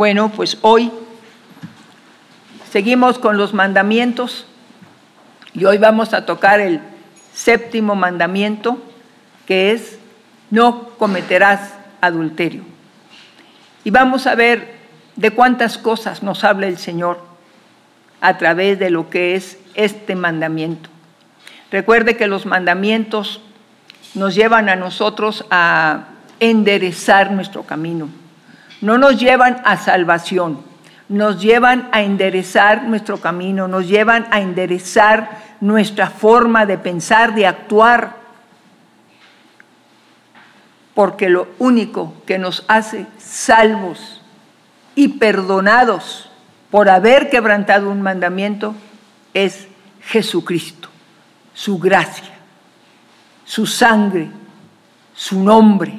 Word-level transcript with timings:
Bueno, 0.00 0.32
pues 0.34 0.56
hoy 0.62 0.90
seguimos 2.70 3.18
con 3.18 3.36
los 3.36 3.52
mandamientos 3.52 4.46
y 5.52 5.66
hoy 5.66 5.76
vamos 5.76 6.14
a 6.14 6.24
tocar 6.24 6.58
el 6.58 6.80
séptimo 7.34 7.94
mandamiento 7.94 8.82
que 9.44 9.72
es 9.72 9.98
no 10.50 10.88
cometerás 10.96 11.74
adulterio. 12.00 12.62
Y 13.84 13.90
vamos 13.90 14.26
a 14.26 14.34
ver 14.34 14.72
de 15.16 15.32
cuántas 15.32 15.76
cosas 15.76 16.22
nos 16.22 16.44
habla 16.44 16.66
el 16.66 16.78
Señor 16.78 17.22
a 18.22 18.38
través 18.38 18.78
de 18.78 18.88
lo 18.88 19.10
que 19.10 19.34
es 19.34 19.58
este 19.74 20.16
mandamiento. 20.16 20.88
Recuerde 21.70 22.16
que 22.16 22.26
los 22.26 22.46
mandamientos 22.46 23.42
nos 24.14 24.34
llevan 24.34 24.70
a 24.70 24.76
nosotros 24.76 25.44
a 25.50 26.04
enderezar 26.40 27.32
nuestro 27.32 27.64
camino. 27.64 28.08
No 28.80 28.98
nos 28.98 29.18
llevan 29.18 29.60
a 29.64 29.76
salvación, 29.76 30.60
nos 31.08 31.40
llevan 31.40 31.88
a 31.92 32.02
enderezar 32.02 32.84
nuestro 32.84 33.18
camino, 33.18 33.68
nos 33.68 33.88
llevan 33.88 34.26
a 34.30 34.40
enderezar 34.40 35.38
nuestra 35.60 36.08
forma 36.08 36.66
de 36.66 36.78
pensar, 36.78 37.34
de 37.34 37.46
actuar, 37.46 38.16
porque 40.94 41.28
lo 41.28 41.48
único 41.58 42.14
que 42.26 42.38
nos 42.38 42.64
hace 42.68 43.06
salvos 43.18 44.22
y 44.94 45.08
perdonados 45.08 46.30
por 46.70 46.88
haber 46.88 47.30
quebrantado 47.30 47.90
un 47.90 48.02
mandamiento 48.02 48.74
es 49.34 49.66
Jesucristo, 50.02 50.88
su 51.54 51.78
gracia, 51.78 52.30
su 53.44 53.66
sangre, 53.66 54.30
su 55.14 55.42
nombre. 55.42 55.94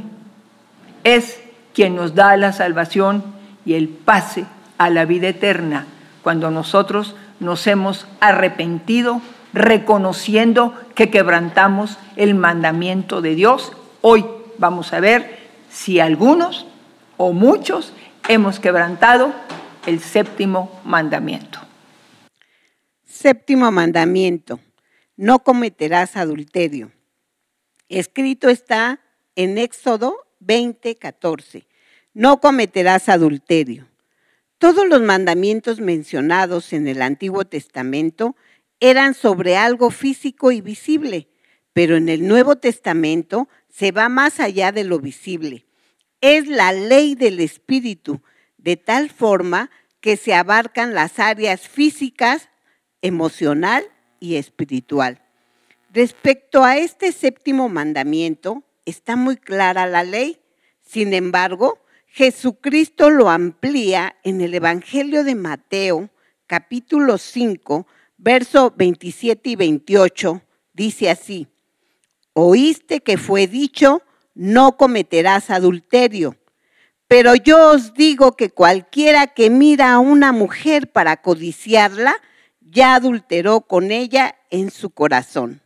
Es 1.03 1.40
quien 1.73 1.95
nos 1.95 2.15
da 2.15 2.35
la 2.37 2.53
salvación 2.53 3.23
y 3.65 3.73
el 3.73 3.89
pase 3.89 4.45
a 4.77 4.89
la 4.89 5.05
vida 5.05 5.29
eterna 5.29 5.85
cuando 6.23 6.51
nosotros 6.51 7.15
nos 7.39 7.65
hemos 7.67 8.07
arrepentido 8.19 9.21
reconociendo 9.53 10.73
que 10.95 11.09
quebrantamos 11.09 11.97
el 12.15 12.35
mandamiento 12.35 13.21
de 13.21 13.35
Dios. 13.35 13.73
Hoy 14.01 14.25
vamos 14.57 14.93
a 14.93 14.99
ver 14.99 15.39
si 15.69 15.99
algunos 15.99 16.65
o 17.17 17.33
muchos 17.33 17.93
hemos 18.27 18.59
quebrantado 18.59 19.33
el 19.85 19.99
séptimo 19.99 20.79
mandamiento. 20.83 21.59
Séptimo 23.05 23.71
mandamiento, 23.71 24.59
no 25.17 25.39
cometerás 25.39 26.15
adulterio. 26.15 26.91
Escrito 27.89 28.49
está 28.49 28.99
en 29.35 29.57
Éxodo 29.57 30.15
20, 30.41 30.95
14. 30.95 31.65
No 32.13 32.41
cometerás 32.41 33.07
adulterio. 33.09 33.87
Todos 34.57 34.87
los 34.87 35.01
mandamientos 35.01 35.79
mencionados 35.79 36.73
en 36.73 36.87
el 36.87 37.01
Antiguo 37.01 37.45
Testamento 37.45 38.35
eran 38.79 39.13
sobre 39.13 39.57
algo 39.57 39.91
físico 39.91 40.51
y 40.51 40.61
visible, 40.61 41.29
pero 41.73 41.95
en 41.95 42.09
el 42.09 42.27
Nuevo 42.27 42.57
Testamento 42.57 43.47
se 43.69 43.91
va 43.91 44.09
más 44.09 44.39
allá 44.39 44.71
de 44.71 44.83
lo 44.83 44.99
visible. 44.99 45.65
Es 46.19 46.47
la 46.47 46.73
ley 46.73 47.15
del 47.15 47.39
Espíritu, 47.39 48.21
de 48.57 48.77
tal 48.77 49.09
forma 49.09 49.71
que 50.01 50.17
se 50.17 50.33
abarcan 50.33 50.93
las 50.93 51.19
áreas 51.19 51.67
físicas, 51.67 52.49
emocional 53.01 53.85
y 54.19 54.35
espiritual. 54.35 55.21
Respecto 55.93 56.63
a 56.63 56.77
este 56.77 57.11
séptimo 57.11 57.69
mandamiento, 57.69 58.63
está 58.91 59.15
muy 59.15 59.37
clara 59.37 59.87
la 59.87 60.03
ley. 60.03 60.39
Sin 60.81 61.13
embargo, 61.13 61.79
Jesucristo 62.07 63.09
lo 63.09 63.29
amplía 63.29 64.17
en 64.23 64.41
el 64.41 64.53
Evangelio 64.53 65.23
de 65.23 65.35
Mateo, 65.35 66.09
capítulo 66.45 67.17
5, 67.17 67.87
verso 68.17 68.73
27 68.75 69.49
y 69.49 69.55
28, 69.55 70.41
dice 70.73 71.09
así, 71.09 71.47
oíste 72.33 72.99
que 72.99 73.17
fue 73.17 73.47
dicho, 73.47 74.01
no 74.35 74.77
cometerás 74.77 75.49
adulterio. 75.49 76.35
Pero 77.07 77.35
yo 77.35 77.71
os 77.71 77.93
digo 77.93 78.35
que 78.35 78.49
cualquiera 78.49 79.27
que 79.27 79.49
mira 79.49 79.93
a 79.93 79.99
una 79.99 80.31
mujer 80.31 80.91
para 80.91 81.21
codiciarla, 81.21 82.15
ya 82.59 82.95
adulteró 82.95 83.61
con 83.61 83.91
ella 83.91 84.35
en 84.49 84.71
su 84.71 84.91
corazón. 84.91 85.61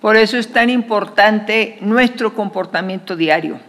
Por 0.00 0.16
eso 0.16 0.38
es 0.38 0.52
tan 0.52 0.70
importante 0.70 1.78
nuestro 1.80 2.34
comportamiento 2.34 3.16
diario. 3.16 3.60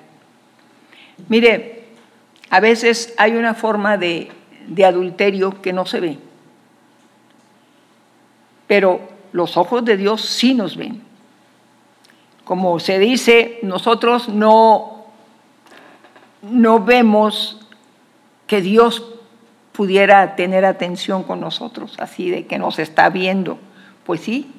Mire, 1.28 1.86
a 2.50 2.60
veces 2.60 3.14
hay 3.18 3.36
una 3.36 3.54
forma 3.54 3.98
de, 3.98 4.32
de 4.68 4.86
adulterio 4.86 5.62
que 5.62 5.74
no 5.74 5.86
se 5.86 6.00
ve 6.00 6.18
pero 8.72 9.02
los 9.34 9.58
ojos 9.58 9.84
de 9.84 9.98
Dios 9.98 10.22
sí 10.22 10.54
nos 10.54 10.78
ven. 10.78 11.02
Como 12.46 12.80
se 12.80 13.00
dice, 13.00 13.60
nosotros 13.64 14.30
no, 14.30 15.08
no 16.42 16.80
vemos 16.80 17.68
que 18.48 18.62
Dios 18.62 19.06
pudiera 19.74 20.38
tener 20.38 20.64
atención 20.64 21.24
con 21.24 21.42
nosotros, 21.42 21.98
así 22.00 22.30
de 22.30 22.48
que 22.48 22.58
nos 22.60 22.80
está 22.80 23.10
viendo. 23.10 23.60
Pues 24.06 24.22
sí, 24.22 24.50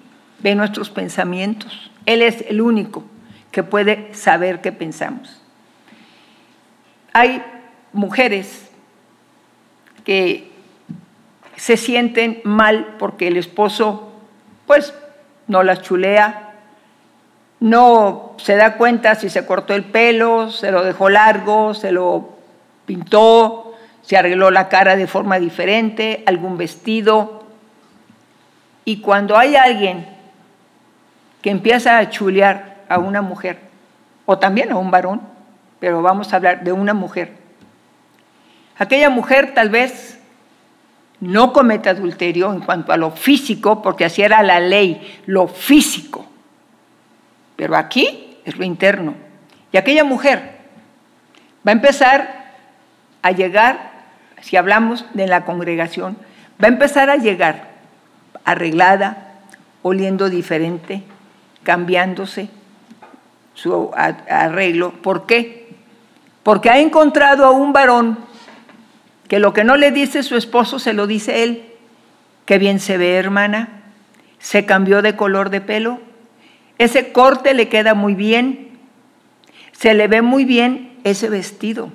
ve 0.43 0.55
nuestros 0.55 0.91
pensamientos. 0.91 1.91
Él 2.07 2.23
es 2.23 2.45
el 2.49 2.61
único 2.61 3.05
que 3.51 3.63
puede 3.63 4.13
saber 4.15 4.61
qué 4.61 4.73
pensamos. 4.73 5.41
Hay 7.13 7.43
mujeres 7.93 8.71
que 10.05 10.51
se 11.57 11.77
sienten 11.77 12.41
mal 12.45 12.97
porque 12.99 13.29
el 13.29 13.37
esposo 13.37 14.13
pues 14.67 14.95
no 15.47 15.63
las 15.63 15.83
chulea, 15.83 16.55
no 17.61 18.35
se 18.39 18.57
da 18.57 18.77
cuenta 18.77 19.15
si 19.15 19.29
se 19.29 19.47
cortó 19.47 19.75
el 19.75 19.85
pelo, 19.85 20.51
se 20.51 20.73
lo 20.73 20.83
dejó 20.83 21.11
largo, 21.11 21.75
se 21.75 21.93
lo 21.93 22.31
pintó, 22.87 23.75
se 24.01 24.17
arregló 24.17 24.51
la 24.51 24.69
cara 24.69 24.97
de 24.97 25.07
forma 25.07 25.39
diferente, 25.39 26.25
algún 26.27 26.57
vestido. 26.57 27.45
Y 28.85 29.01
cuando 29.01 29.37
hay 29.37 29.55
alguien 29.55 30.09
que 31.43 31.51
empieza 31.51 31.99
a 31.99 32.09
chulear 32.09 32.85
a 32.89 32.99
una 32.99 33.21
mujer, 33.21 33.59
o 34.25 34.39
también 34.39 34.73
a 34.73 34.77
un 34.77 34.91
varón, 34.91 35.21
pero 35.81 36.01
vamos 36.01 36.33
a 36.33 36.37
hablar 36.37 36.63
de 36.65 36.73
una 36.73 36.95
mujer, 36.95 37.33
aquella 38.79 39.11
mujer 39.11 39.53
tal 39.55 39.69
vez 39.69 40.19
no 41.23 41.53
comete 41.53 41.89
adulterio 41.89 42.53
en 42.53 42.61
cuanto 42.61 42.93
a 42.93 42.97
lo 42.97 43.13
físico, 43.13 43.81
porque 43.81 44.05
así 44.05 44.23
era 44.23 44.43
la 44.43 44.59
ley, 44.59 45.21
lo 45.27 45.47
físico. 45.47 46.27
Pero 47.55 47.77
aquí 47.77 48.39
es 48.45 48.57
lo 48.57 48.65
interno. 48.65 49.15
Y 49.71 49.77
aquella 49.77 50.03
mujer 50.03 50.59
va 51.65 51.71
a 51.71 51.75
empezar 51.75 52.51
a 53.23 53.31
llegar, 53.31 53.93
si 54.41 54.57
hablamos 54.57 55.05
de 55.15 55.29
la 55.29 55.45
congregación, 55.45 56.17
va 56.61 56.67
a 56.67 56.73
empezar 56.73 57.09
a 57.09 57.17
llegar 57.17 57.71
arreglada, 58.45 59.35
oliendo 59.83 60.29
diferente, 60.29 61.05
cambiándose 61.63 62.49
su 63.55 63.91
arreglo. 63.95 64.93
¿Por 65.03 65.27
qué? 65.27 65.75
Porque 66.43 66.71
ha 66.71 66.79
encontrado 66.79 67.45
a 67.45 67.51
un 67.51 67.73
varón 67.73 68.19
que 69.29 69.39
lo 69.39 69.53
que 69.53 69.65
no 69.65 69.77
le 69.77 69.93
dice 69.93 70.23
su 70.23 70.37
esposo 70.37 70.79
se 70.79 70.93
lo 70.93 71.07
dice 71.07 71.43
él. 71.45 71.73
Qué 72.45 72.59
bien 72.59 72.81
se 72.81 72.99
ve, 72.99 73.15
hermana. 73.15 73.83
Se 74.39 74.67
cambió 74.67 75.03
de 75.03 75.17
color 75.17 75.51
de 75.51 75.61
pelo. 75.61 76.01
Ese 76.79 77.13
corte 77.13 77.55
le 77.55 77.69
queda 77.69 77.95
muy 77.95 78.15
bien. 78.15 78.79
Se 79.73 79.95
le 79.95 80.09
ve 80.09 80.21
muy 80.23 80.45
bien 80.45 80.99
ese 81.05 81.29
vestido. 81.29 81.91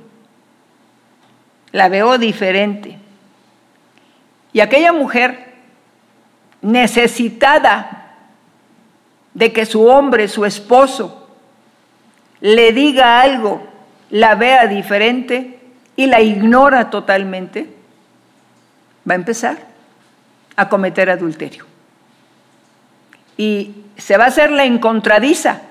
La 1.71 1.89
veo 1.89 2.17
diferente. 2.17 2.97
Y 4.53 4.61
aquella 4.61 4.93
mujer 4.93 5.53
necesitada 6.61 8.06
de 9.37 9.53
que 9.53 9.67
su 9.67 9.85
hombre, 9.85 10.27
su 10.27 10.45
esposo, 10.45 11.27
le 12.41 12.71
diga 12.71 13.21
algo, 13.21 13.61
la 14.09 14.33
vea 14.33 14.65
diferente, 14.65 15.59
y 15.95 16.07
la 16.07 16.21
ignora 16.21 16.89
totalmente, 16.89 17.69
va 19.07 19.13
a 19.13 19.15
empezar 19.15 19.57
a 20.55 20.67
cometer 20.67 21.11
adulterio. 21.11 21.67
Y 23.37 23.75
se 23.95 24.17
va 24.17 24.23
a 24.23 24.29
hacer 24.29 24.49
la 24.49 24.65
encontradiza 24.65 25.61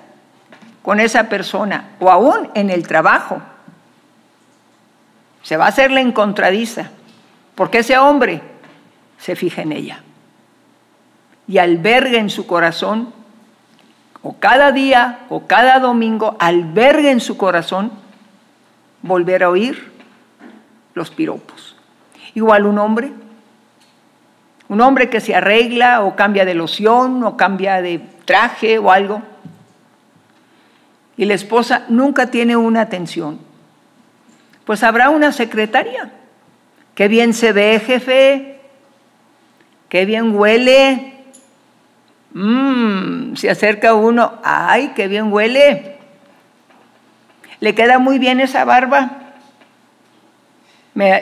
con 0.82 1.00
esa 1.00 1.28
persona, 1.28 1.88
o 1.98 2.08
aún 2.08 2.50
en 2.54 2.70
el 2.70 2.86
trabajo. 2.86 3.42
Se 5.42 5.56
va 5.56 5.64
a 5.64 5.70
hacer 5.70 5.90
la 5.90 6.02
encontradiza, 6.02 6.90
porque 7.56 7.78
ese 7.78 7.98
hombre 7.98 8.42
se 9.18 9.34
fija 9.34 9.62
en 9.62 9.72
ella 9.72 10.02
y 11.48 11.58
alberga 11.58 12.18
en 12.18 12.30
su 12.30 12.46
corazón, 12.46 13.12
o 14.26 14.34
cada 14.40 14.73
día 14.73 15.20
o 15.28 15.46
cada 15.46 15.78
domingo, 15.78 16.37
alberga 16.40 17.12
en 17.12 17.20
su 17.20 17.37
corazón 17.37 17.93
volver 19.02 19.44
a 19.44 19.50
oír 19.50 19.93
los 20.94 21.11
piropos. 21.11 21.76
Igual 22.34 22.67
un 22.67 22.76
hombre, 22.81 23.12
un 24.69 24.81
hombre 24.81 25.08
que 25.08 25.20
se 25.20 25.37
arregla 25.37 26.02
o 26.02 26.17
cambia 26.17 26.44
de 26.44 26.55
loción 26.55 27.23
o 27.23 27.37
cambia 27.37 27.81
de 27.81 28.00
traje 28.25 28.81
o 28.81 28.90
algo. 28.90 29.23
Y 31.17 31.26
la 31.26 31.34
esposa 31.34 31.84
nunca 31.88 32.26
tiene 32.26 32.56
una 32.56 32.81
atención. 32.81 33.38
Pues 34.64 34.82
habrá 34.82 35.08
una 35.08 35.31
secretaria. 35.31 36.11
Qué 36.96 37.06
bien 37.06 37.32
se 37.32 37.52
ve, 37.52 37.78
jefe. 37.78 38.61
Qué 39.88 40.05
bien 40.05 40.34
huele. 40.34 41.15
Mmm, 42.38 43.34
se 43.34 43.48
acerca 43.48 43.94
uno. 43.94 44.34
Ay, 44.44 44.92
qué 44.94 45.08
bien 45.08 45.32
huele. 45.32 45.96
Le 47.60 47.74
queda 47.74 47.98
muy 47.98 48.18
bien 48.18 48.40
esa 48.40 48.66
barba. 48.66 49.32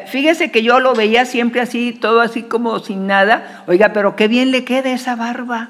fíjese 0.08 0.50
que 0.50 0.64
yo 0.64 0.80
lo 0.80 0.92
veía 0.94 1.24
siempre 1.24 1.60
así, 1.60 1.92
todo 1.92 2.20
así 2.20 2.42
como 2.42 2.80
sin 2.80 3.06
nada. 3.06 3.62
Oiga, 3.68 3.92
pero 3.92 4.16
qué 4.16 4.26
bien 4.26 4.50
le 4.50 4.64
queda 4.64 4.90
esa 4.90 5.14
barba. 5.14 5.68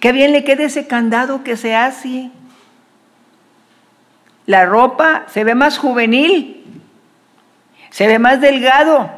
Qué 0.00 0.10
bien 0.12 0.32
le 0.32 0.42
queda 0.42 0.64
ese 0.64 0.86
candado 0.86 1.44
que 1.44 1.58
se 1.58 1.74
hace. 1.74 2.30
La 4.46 4.64
ropa 4.64 5.26
se 5.28 5.44
ve 5.44 5.54
más 5.54 5.76
juvenil, 5.76 6.64
se 7.90 8.06
ve 8.06 8.18
más 8.18 8.40
delgado. 8.40 9.10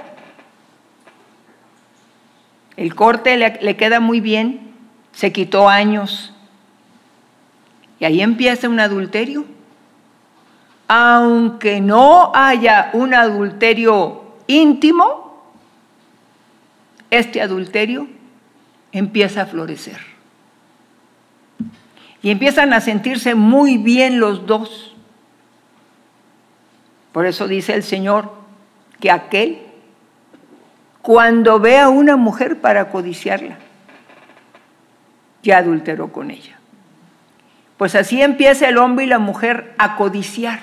El 2.77 2.97
corte 2.97 3.37
le 3.37 3.77
queda 3.77 4.01
muy 4.01 4.21
bien, 4.21 4.64
se 5.15 5.33
quitó 5.33 5.69
años. 5.69 6.33
Y 7.99 8.05
ahí 8.05 8.21
empieza 8.21 8.69
un 8.69 8.81
adulterio. 8.81 9.45
Aunque 10.89 11.81
no 11.81 12.33
haya 12.35 12.91
un 12.93 13.15
adulterio 13.15 14.23
íntimo, 14.47 15.43
este 17.11 17.41
adulterio 17.41 18.07
empieza 18.93 19.43
a 19.43 19.47
florecer. 19.47 19.99
Y 22.23 22.31
empiezan 22.31 22.73
a 22.73 22.81
sentirse 22.81 23.35
muy 23.35 23.79
bien 23.79 24.19
los 24.21 24.47
dos. 24.47 24.95
Por 27.13 27.27
eso 27.27 27.47
dice 27.47 27.75
el 27.75 27.83
Señor 27.83 28.33
que 29.01 29.11
aquel, 29.11 29.63
cuando 31.03 31.61
ve 31.61 31.79
a 31.79 31.89
una 31.89 32.17
mujer 32.17 32.61
para 32.61 32.91
codiciarla, 32.91 33.59
ya 35.45 35.59
adulteró 35.59 36.13
con 36.13 36.33
ella. 36.33 36.59
Pues 37.77 37.95
así 37.95 38.21
empieza 38.21 38.69
el 38.69 38.79
hombre 38.79 39.05
y 39.05 39.09
la 39.09 39.21
mujer 39.21 39.75
a 39.79 39.95
codiciar 39.95 40.59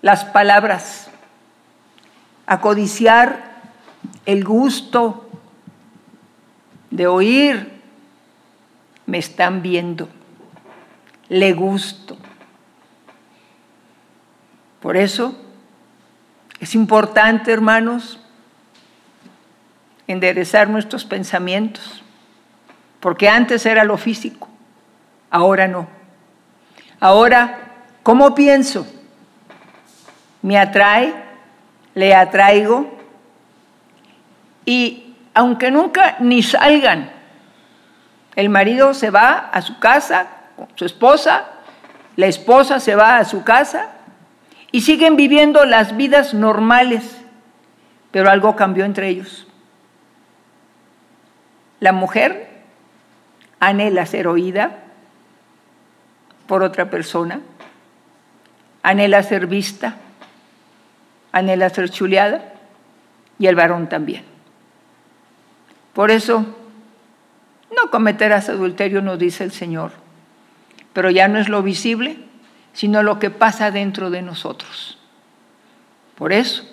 las 0.00 0.24
palabras, 0.24 1.08
a 2.46 2.60
codiciar 2.60 3.52
el 4.26 4.42
gusto 4.42 5.30
de 6.90 7.06
oír, 7.06 7.80
me 9.06 9.18
están 9.18 9.62
viendo 9.62 10.08
le 11.32 11.54
gusto. 11.54 12.18
Por 14.80 14.98
eso 14.98 15.34
es 16.60 16.74
importante, 16.74 17.50
hermanos, 17.50 18.20
enderezar 20.06 20.68
nuestros 20.68 21.06
pensamientos, 21.06 22.01
porque 23.02 23.28
antes 23.28 23.66
era 23.66 23.82
lo 23.82 23.98
físico, 23.98 24.48
ahora 25.28 25.66
no. 25.66 25.88
Ahora, 27.00 27.58
¿cómo 28.04 28.32
pienso? 28.32 28.86
¿Me 30.40 30.56
atrae? 30.56 31.12
¿Le 31.94 32.14
atraigo? 32.14 32.96
Y 34.64 35.16
aunque 35.34 35.72
nunca 35.72 36.14
ni 36.20 36.44
salgan, 36.44 37.10
el 38.36 38.48
marido 38.48 38.94
se 38.94 39.10
va 39.10 39.50
a 39.52 39.60
su 39.62 39.80
casa 39.80 40.28
su 40.76 40.84
esposa, 40.84 41.46
la 42.16 42.26
esposa 42.26 42.80
se 42.80 42.94
va 42.94 43.16
a 43.16 43.24
su 43.24 43.42
casa 43.42 43.88
y 44.70 44.82
siguen 44.82 45.16
viviendo 45.16 45.64
las 45.64 45.96
vidas 45.96 46.34
normales, 46.34 47.20
pero 48.12 48.30
algo 48.30 48.56
cambió 48.56 48.84
entre 48.84 49.08
ellos. 49.08 49.46
La 51.80 51.92
mujer 51.92 52.51
anhela 53.62 54.06
ser 54.06 54.26
oída 54.26 54.78
por 56.46 56.62
otra 56.62 56.90
persona, 56.90 57.40
anhela 58.82 59.22
ser 59.22 59.46
vista, 59.46 59.96
anhela 61.32 61.70
ser 61.70 61.88
chuleada 61.90 62.54
y 63.38 63.46
el 63.46 63.54
varón 63.54 63.88
también. 63.88 64.24
Por 65.92 66.10
eso, 66.10 66.44
no 67.76 67.90
cometerás 67.90 68.48
adulterio, 68.48 69.00
nos 69.00 69.18
dice 69.18 69.44
el 69.44 69.52
Señor 69.52 70.02
pero 70.92 71.10
ya 71.10 71.28
no 71.28 71.38
es 71.38 71.48
lo 71.48 71.62
visible, 71.62 72.18
sino 72.72 73.02
lo 73.02 73.18
que 73.18 73.30
pasa 73.30 73.70
dentro 73.70 74.10
de 74.10 74.22
nosotros. 74.22 74.98
Por 76.16 76.32
eso, 76.32 76.64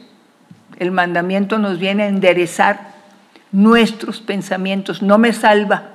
el 0.78 0.92
mandamiento 0.92 1.58
nos 1.58 1.80
viene 1.80 2.04
a 2.04 2.08
enderezar 2.08 2.94
nuestros 3.52 4.22
pensamientos. 4.22 5.02
No 5.02 5.18
me 5.18 5.34
salva, 5.34 5.92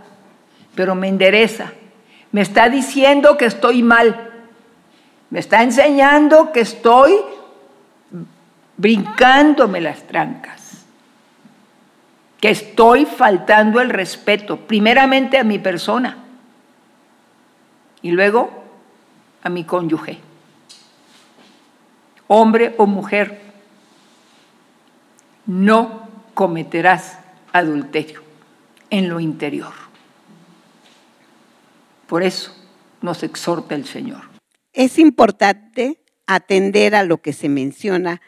pero 0.75 0.95
me 0.95 1.09
endereza. 1.09 1.73
Me 2.33 2.41
está 2.41 2.69
diciendo 2.69 3.37
que 3.37 3.47
estoy 3.47 3.83
mal. 3.83 4.31
Me 5.31 5.39
está 5.39 5.63
enseñando 5.63 6.53
que 6.53 6.61
estoy 6.61 7.15
brincándome 8.77 9.81
las 9.81 10.07
trancas. 10.07 10.85
Que 12.41 12.51
estoy 12.51 13.07
faltando 13.07 13.81
el 13.81 13.91
respeto, 13.91 14.59
primeramente 14.59 15.39
a 15.39 15.45
mi 15.45 15.59
persona 15.59 16.19
y 18.05 18.11
luego 18.11 18.51
a 19.43 19.49
mi 19.49 19.65
cónyuge, 19.65 20.19
hombre 22.27 22.75
o 22.77 22.87
mujer, 22.87 23.41
no 25.47 26.09
cometerás 26.35 27.19
adulterio 27.51 28.23
en 28.91 29.09
lo 29.09 29.21
interior. 29.21 29.84
Por 32.15 32.23
eso 32.23 32.55
nos 33.03 33.25
exhorta 33.25 33.75
el 33.75 33.87
Señor. 33.87 34.21
Es 34.73 35.01
importante 35.01 35.99
atender 36.29 36.95
a 36.95 37.03
lo 37.03 37.21
que 37.21 37.33
se 37.33 37.49
menciona 37.49 38.21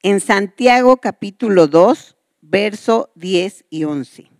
en 0.00 0.20
Santiago 0.20 0.98
capítulo 0.98 1.66
2, 1.66 2.16
verso 2.40 3.10
10 3.16 3.64
y 3.68 3.82
11. 3.82 4.30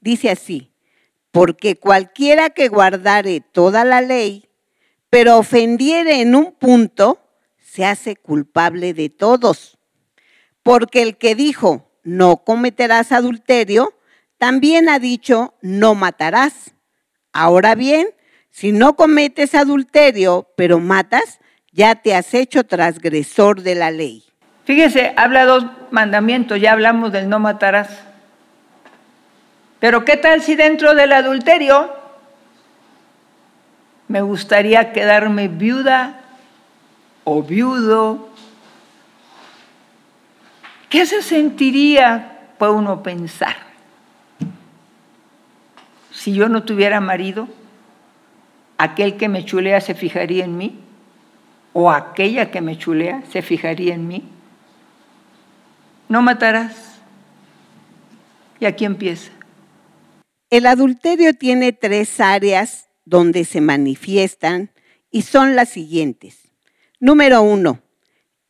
Dice 0.00 0.30
así, 0.30 0.72
porque 1.30 1.76
cualquiera 1.76 2.50
que 2.50 2.66
guardare 2.66 3.40
toda 3.40 3.84
la 3.84 4.00
ley, 4.00 4.48
pero 5.10 5.38
ofendiere 5.38 6.20
en 6.20 6.34
un 6.34 6.50
punto, 6.50 7.20
se 7.56 7.84
hace 7.84 8.16
culpable 8.16 8.94
de 8.94 9.10
todos. 9.10 9.78
Porque 10.64 11.02
el 11.02 11.18
que 11.18 11.36
dijo, 11.36 11.88
no 12.02 12.38
cometerás 12.38 13.12
adulterio, 13.12 13.94
también 14.38 14.88
ha 14.88 14.98
dicho, 14.98 15.54
no 15.62 15.94
matarás. 15.94 16.74
Ahora 17.32 17.76
bien, 17.76 18.08
si 18.50 18.72
no 18.72 18.96
cometes 18.96 19.54
adulterio, 19.54 20.48
pero 20.56 20.80
matas, 20.80 21.40
ya 21.72 21.94
te 21.94 22.14
has 22.14 22.34
hecho 22.34 22.64
transgresor 22.64 23.62
de 23.62 23.74
la 23.74 23.90
ley. 23.90 24.24
Fíjese, 24.64 25.12
habla 25.16 25.44
dos 25.44 25.64
mandamientos, 25.90 26.60
ya 26.60 26.72
hablamos 26.72 27.12
del 27.12 27.28
no 27.28 27.38
matarás. 27.38 27.88
Pero 29.78 30.04
¿qué 30.04 30.16
tal 30.16 30.42
si 30.42 30.56
dentro 30.56 30.94
del 30.94 31.12
adulterio 31.12 31.92
me 34.08 34.20
gustaría 34.20 34.92
quedarme 34.92 35.48
viuda 35.48 36.20
o 37.24 37.42
viudo? 37.42 38.28
¿Qué 40.90 41.06
se 41.06 41.22
sentiría, 41.22 42.48
puede 42.58 42.72
uno 42.72 43.02
pensar, 43.02 43.56
si 46.10 46.34
yo 46.34 46.48
no 46.48 46.64
tuviera 46.64 47.00
marido? 47.00 47.48
¿Aquel 48.82 49.18
que 49.18 49.28
me 49.28 49.44
chulea 49.44 49.82
se 49.82 49.94
fijaría 49.94 50.42
en 50.46 50.56
mí? 50.56 50.80
¿O 51.74 51.90
aquella 51.90 52.50
que 52.50 52.62
me 52.62 52.78
chulea 52.78 53.22
se 53.30 53.42
fijaría 53.42 53.92
en 53.94 54.08
mí? 54.08 54.24
No 56.08 56.22
matarás. 56.22 56.98
Y 58.58 58.64
aquí 58.64 58.86
empieza. 58.86 59.32
El 60.48 60.64
adulterio 60.64 61.34
tiene 61.34 61.74
tres 61.74 62.20
áreas 62.20 62.88
donde 63.04 63.44
se 63.44 63.60
manifiestan 63.60 64.70
y 65.10 65.22
son 65.22 65.56
las 65.56 65.68
siguientes. 65.68 66.38
Número 67.00 67.42
uno, 67.42 67.82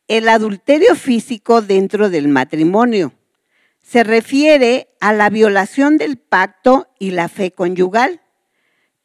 el 0.07 0.29
adulterio 0.29 0.95
físico 0.95 1.61
dentro 1.61 2.09
del 2.09 2.29
matrimonio. 2.29 3.11
Se 3.81 4.05
refiere 4.05 4.87
a 5.01 5.11
la 5.11 5.29
violación 5.29 5.97
del 5.97 6.17
pacto 6.17 6.87
y 6.99 7.11
la 7.11 7.27
fe 7.27 7.51
conyugal. 7.51 8.21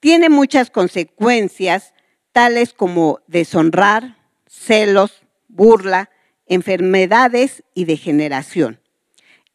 Tiene 0.00 0.28
muchas 0.28 0.70
consecuencias, 0.70 1.94
tales 2.32 2.72
como 2.72 3.20
deshonrar, 3.26 4.16
celos, 4.46 5.22
burla, 5.48 6.10
enfermedades 6.46 7.64
y 7.74 7.84
degeneración. 7.84 8.80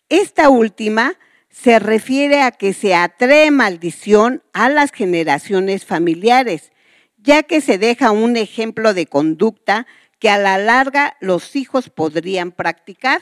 Esta 0.09 0.49
última 0.49 1.17
se 1.49 1.79
refiere 1.79 2.41
a 2.41 2.51
que 2.51 2.73
se 2.73 2.95
atrae 2.95 3.51
maldición 3.51 4.41
a 4.53 4.69
las 4.69 4.91
generaciones 4.91 5.85
familiares, 5.85 6.71
ya 7.17 7.43
que 7.43 7.61
se 7.61 7.77
deja 7.77 8.11
un 8.11 8.35
ejemplo 8.35 8.93
de 8.93 9.05
conducta 9.05 9.85
que 10.17 10.29
a 10.29 10.37
la 10.37 10.57
larga 10.57 11.17
los 11.19 11.55
hijos 11.55 11.89
podrían 11.89 12.51
practicar. 12.51 13.21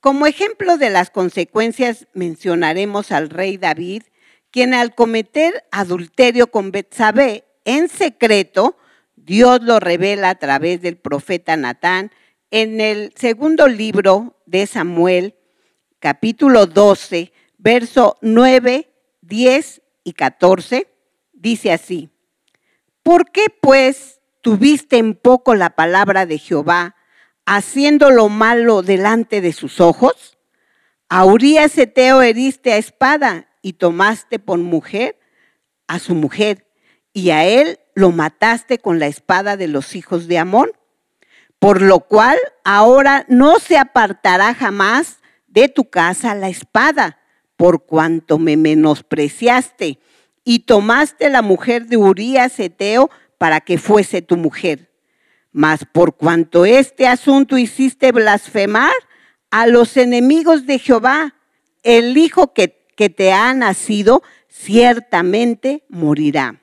Como 0.00 0.26
ejemplo 0.26 0.76
de 0.76 0.90
las 0.90 1.10
consecuencias 1.10 2.08
mencionaremos 2.14 3.12
al 3.12 3.30
rey 3.30 3.58
David, 3.58 4.02
quien 4.50 4.74
al 4.74 4.94
cometer 4.94 5.64
adulterio 5.70 6.50
con 6.50 6.72
Betsabé 6.72 7.44
en 7.64 7.88
secreto, 7.88 8.76
Dios 9.16 9.62
lo 9.62 9.80
revela 9.80 10.30
a 10.30 10.34
través 10.34 10.82
del 10.82 10.96
profeta 10.96 11.56
Natán 11.56 12.10
en 12.50 12.80
el 12.80 13.12
segundo 13.16 13.68
libro 13.68 14.40
de 14.46 14.66
Samuel, 14.66 15.36
capítulo 16.00 16.66
12, 16.66 17.32
verso 17.58 18.16
9, 18.22 18.90
10 19.20 19.82
y 20.02 20.12
14, 20.14 20.88
dice 21.32 21.72
así, 21.72 22.10
¿por 23.02 23.30
qué 23.30 23.46
pues 23.60 24.20
tuviste 24.40 24.96
en 24.96 25.14
poco 25.14 25.54
la 25.54 25.70
palabra 25.70 26.26
de 26.26 26.38
Jehová, 26.38 26.96
haciendo 27.46 28.10
lo 28.10 28.28
malo 28.28 28.82
delante 28.82 29.40
de 29.40 29.52
sus 29.52 29.80
ojos? 29.80 30.38
A 31.08 31.24
Urias 31.24 31.76
Eteo 31.78 32.22
heriste 32.22 32.72
a 32.72 32.78
espada 32.78 33.49
y 33.62 33.74
tomaste 33.74 34.38
por 34.38 34.58
mujer 34.58 35.18
a 35.86 35.98
su 35.98 36.14
mujer, 36.14 36.66
y 37.12 37.30
a 37.30 37.44
él 37.44 37.80
lo 37.94 38.12
mataste 38.12 38.78
con 38.78 38.98
la 38.98 39.06
espada 39.06 39.56
de 39.56 39.68
los 39.68 39.96
hijos 39.96 40.28
de 40.28 40.38
Amón, 40.38 40.70
por 41.58 41.82
lo 41.82 42.00
cual 42.00 42.38
ahora 42.64 43.26
no 43.28 43.58
se 43.58 43.76
apartará 43.76 44.54
jamás 44.54 45.18
de 45.46 45.68
tu 45.68 45.90
casa 45.90 46.34
la 46.34 46.48
espada, 46.48 47.18
por 47.56 47.84
cuanto 47.84 48.38
me 48.38 48.56
menospreciaste 48.56 49.98
y 50.44 50.60
tomaste 50.60 51.28
la 51.28 51.42
mujer 51.42 51.86
de 51.86 51.98
Urías 51.98 52.58
Eteo 52.58 53.10
para 53.36 53.60
que 53.60 53.76
fuese 53.76 54.22
tu 54.22 54.36
mujer. 54.36 54.90
Mas 55.52 55.84
por 55.84 56.16
cuanto 56.16 56.64
este 56.64 57.06
asunto 57.06 57.58
hiciste 57.58 58.12
blasfemar 58.12 58.92
a 59.50 59.66
los 59.66 59.96
enemigos 59.96 60.64
de 60.64 60.78
Jehová, 60.78 61.34
el 61.82 62.16
hijo 62.16 62.54
que, 62.54 62.79
que 63.00 63.08
te 63.08 63.32
ha 63.32 63.54
nacido 63.54 64.22
ciertamente 64.46 65.84
morirá. 65.88 66.60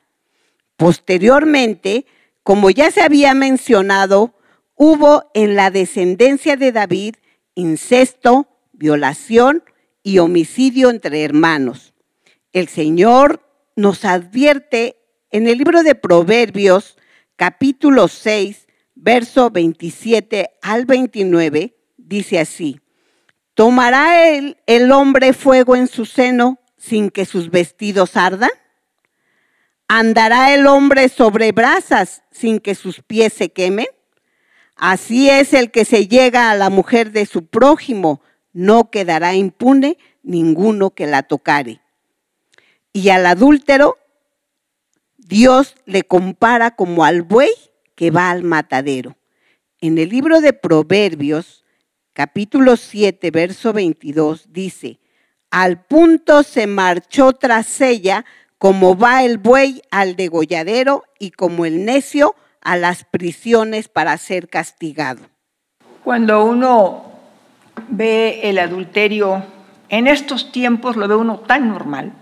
Posteriormente, 0.75 2.05
como 2.43 2.69
ya 2.69 2.91
se 2.91 3.01
había 3.01 3.33
mencionado, 3.33 4.35
hubo 4.75 5.31
en 5.33 5.55
la 5.55 5.71
descendencia 5.71 6.55
de 6.55 6.71
David 6.71 7.15
incesto, 7.55 8.47
violación 8.71 9.63
y 10.03 10.19
homicidio 10.19 10.91
entre 10.91 11.23
hermanos. 11.23 11.95
El 12.53 12.67
Señor 12.67 13.41
nos 13.75 14.05
advierte 14.05 14.97
en 15.31 15.47
el 15.47 15.57
libro 15.57 15.81
de 15.81 15.95
Proverbios, 15.95 16.97
capítulo 17.35 18.07
6, 18.07 18.67
verso 18.93 19.49
27 19.49 20.51
al 20.61 20.85
29, 20.85 21.75
dice 21.97 22.39
así, 22.39 22.79
¿tomará 23.57 24.29
el, 24.29 24.55
el 24.67 24.91
hombre 24.91 25.33
fuego 25.33 25.75
en 25.75 25.87
su 25.87 26.05
seno 26.05 26.59
sin 26.77 27.09
que 27.09 27.25
sus 27.25 27.49
vestidos 27.49 28.15
ardan? 28.15 28.51
¿Andará 29.87 30.53
el 30.53 30.67
hombre 30.67 31.09
sobre 31.09 31.51
brasas 31.53 32.21
sin 32.29 32.59
que 32.59 32.75
sus 32.75 33.01
pies 33.01 33.33
se 33.33 33.51
quemen? 33.51 33.87
Así 34.75 35.31
es 35.31 35.55
el 35.55 35.71
que 35.71 35.85
se 35.85 36.07
llega 36.07 36.51
a 36.51 36.55
la 36.55 36.69
mujer 36.69 37.11
de 37.11 37.25
su 37.25 37.47
prójimo, 37.47 38.21
no 38.53 38.91
quedará 38.91 39.33
impune 39.33 39.97
ninguno 40.21 40.91
que 40.91 41.07
la 41.07 41.23
tocare. 41.23 41.81
Y 42.93 43.09
al 43.09 43.25
adúltero, 43.25 43.97
Dios 45.17 45.73
le 45.85 46.03
compara 46.03 46.75
como 46.75 47.03
al 47.05 47.23
buey 47.23 47.49
que 47.95 48.11
va 48.11 48.29
al 48.29 48.43
matadero. 48.43 49.17
En 49.81 49.97
el 49.97 50.09
libro 50.09 50.41
de 50.41 50.53
Proverbios, 50.53 51.63
capítulo 52.17 52.77
7, 52.77 53.29
verso 53.29 53.73
22, 53.73 54.51
dice, 54.51 54.97
al 55.51 55.83
punto 55.83 56.41
se 56.41 56.65
marchó 56.65 57.33
tras 57.33 57.79
ella 57.79 58.25
como 58.57 58.97
va 58.97 59.23
el 59.23 59.37
buey 59.37 59.83
al 59.91 60.15
degolladero 60.15 61.03
y 61.19 61.29
como 61.29 61.67
el 61.67 61.85
necio 61.85 62.33
a 62.61 62.75
las 62.75 63.03
prisiones 63.03 63.87
para 63.87 64.17
ser 64.17 64.49
castigado. 64.49 65.21
Cuando 66.03 66.43
uno 66.43 67.05
ve 67.87 68.39
el 68.45 68.57
adulterio, 68.57 69.45
en 69.87 70.07
estos 70.07 70.51
tiempos 70.51 70.95
lo 70.95 71.07
ve 71.07 71.15
uno 71.15 71.41
tan 71.41 71.69
normal. 71.69 72.13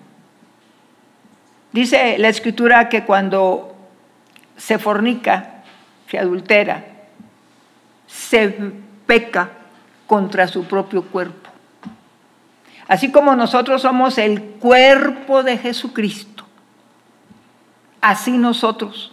Dice 1.72 2.18
la 2.18 2.28
escritura 2.28 2.90
que 2.90 3.06
cuando 3.06 3.74
se 4.58 4.78
fornica, 4.78 5.64
se 6.12 6.20
adultera, 6.20 6.84
se 8.08 8.54
peca 9.08 9.62
contra 10.08 10.48
su 10.48 10.66
propio 10.66 11.04
cuerpo. 11.04 11.50
Así 12.88 13.12
como 13.12 13.36
nosotros 13.36 13.82
somos 13.82 14.18
el 14.18 14.42
cuerpo 14.42 15.42
de 15.42 15.58
Jesucristo, 15.58 16.46
así 18.00 18.38
nosotros, 18.38 19.12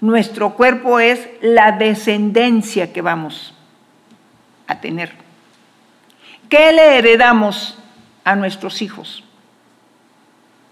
nuestro 0.00 0.54
cuerpo 0.54 0.98
es 0.98 1.28
la 1.40 1.72
descendencia 1.72 2.92
que 2.92 3.02
vamos 3.02 3.54
a 4.66 4.80
tener. 4.80 5.12
¿Qué 6.48 6.72
le 6.72 6.98
heredamos 6.98 7.78
a 8.24 8.34
nuestros 8.34 8.82
hijos? 8.82 9.22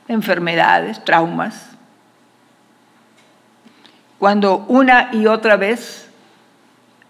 Enfermedades, 0.09 1.05
traumas. 1.05 1.71
Cuando 4.19 4.65
una 4.69 5.11
y 5.13 5.27
otra 5.27 5.57
vez 5.57 6.06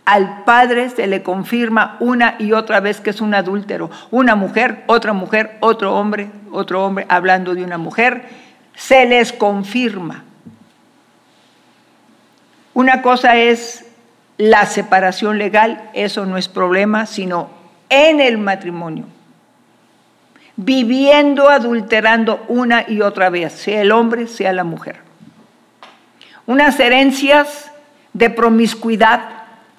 al 0.07 0.45
padre 0.45 0.89
se 0.89 1.09
le 1.09 1.23
confirma 1.25 1.97
una 1.99 2.37
y 2.39 2.53
otra 2.53 2.79
vez 2.79 3.01
que 3.01 3.11
es 3.11 3.21
un 3.21 3.35
adúltero, 3.35 3.91
una 4.13 4.37
mujer, 4.37 4.85
otra 4.87 5.13
mujer, 5.13 5.59
otro 5.61 5.97
hombre, 5.97 6.31
otro 6.53 6.87
hombre, 6.87 7.07
hablando 7.09 7.55
de 7.57 7.65
una 7.65 7.77
mujer, 7.77 8.29
se 8.77 9.05
les 9.05 9.33
confirma. 9.33 10.23
Una 12.73 13.03
cosa 13.03 13.37
es 13.37 13.85
la 14.39 14.65
separación 14.67 15.39
legal, 15.39 15.91
eso 15.93 16.25
no 16.25 16.37
es 16.37 16.47
problema, 16.47 17.07
sino 17.07 17.51
en 17.89 18.21
el 18.21 18.39
matrimonio, 18.39 19.07
viviendo, 20.55 21.49
adulterando 21.49 22.45
una 22.47 22.85
y 22.87 23.01
otra 23.01 23.29
vez, 23.29 23.55
sea 23.55 23.81
el 23.81 23.91
hombre, 23.91 24.29
sea 24.29 24.53
la 24.53 24.63
mujer. 24.63 25.01
Unas 26.47 26.79
herencias 26.79 27.73
de 28.13 28.31
promiscuidad, 28.31 29.36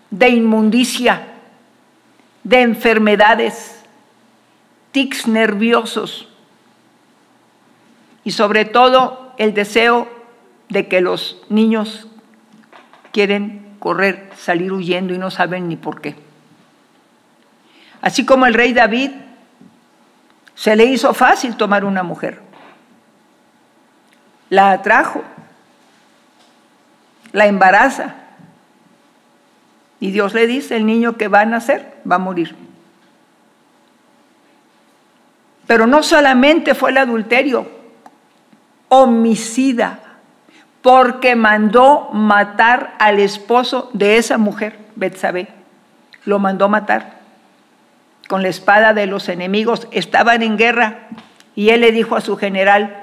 de 0.10 0.30
inmundicia, 0.30 1.28
de 2.44 2.62
enfermedades, 2.62 3.84
tics 4.92 5.28
nerviosos 5.28 6.28
y 8.24 8.32
sobre 8.32 8.66
todo 8.66 9.34
el 9.38 9.54
deseo 9.54 10.10
de 10.70 10.88
que 10.88 11.02
los 11.02 11.42
niños 11.50 12.08
quieren 13.12 13.76
correr, 13.80 14.30
salir 14.38 14.72
huyendo 14.74 15.14
y 15.14 15.18
no 15.18 15.32
saben 15.32 15.68
ni 15.70 15.76
por 15.76 16.02
qué. 16.02 16.16
Así 18.02 18.26
como 18.26 18.46
el 18.46 18.54
rey 18.54 18.74
David 18.74 19.12
se 20.56 20.76
le 20.76 20.86
hizo 20.86 21.14
fácil 21.14 21.56
tomar 21.56 21.86
una 21.86 22.04
mujer. 22.04 22.42
La 24.50 24.72
atrajo, 24.72 25.24
la 27.32 27.48
embaraza. 27.48 28.16
Y 30.00 30.12
Dios 30.12 30.34
le 30.34 30.48
dice, 30.48 30.78
el 30.78 30.86
niño 30.86 31.18
que 31.18 31.28
va 31.28 31.42
a 31.42 31.46
nacer 31.46 31.98
va 32.10 32.16
a 32.16 32.20
morir. 32.20 32.56
Pero 35.66 35.86
no 35.86 36.04
solamente 36.04 36.76
fue 36.76 36.92
el 36.92 36.98
adulterio, 36.98 37.68
homicida, 38.90 40.00
porque 40.82 41.36
mandó 41.36 42.10
matar 42.14 42.96
al 43.00 43.20
esposo 43.20 43.90
de 43.94 44.18
esa 44.18 44.38
mujer, 44.38 44.80
Betsabé. 44.96 45.50
Lo 46.24 46.40
mandó 46.40 46.70
matar 46.70 47.18
con 48.28 48.42
la 48.44 48.50
espada 48.50 48.94
de 48.94 49.08
los 49.08 49.30
enemigos, 49.30 49.88
estaban 49.92 50.42
en 50.42 50.58
guerra 50.58 51.08
y 51.56 51.70
él 51.70 51.82
le 51.82 51.92
dijo 51.92 52.16
a 52.16 52.22
su 52.22 52.38
general, 52.38 52.96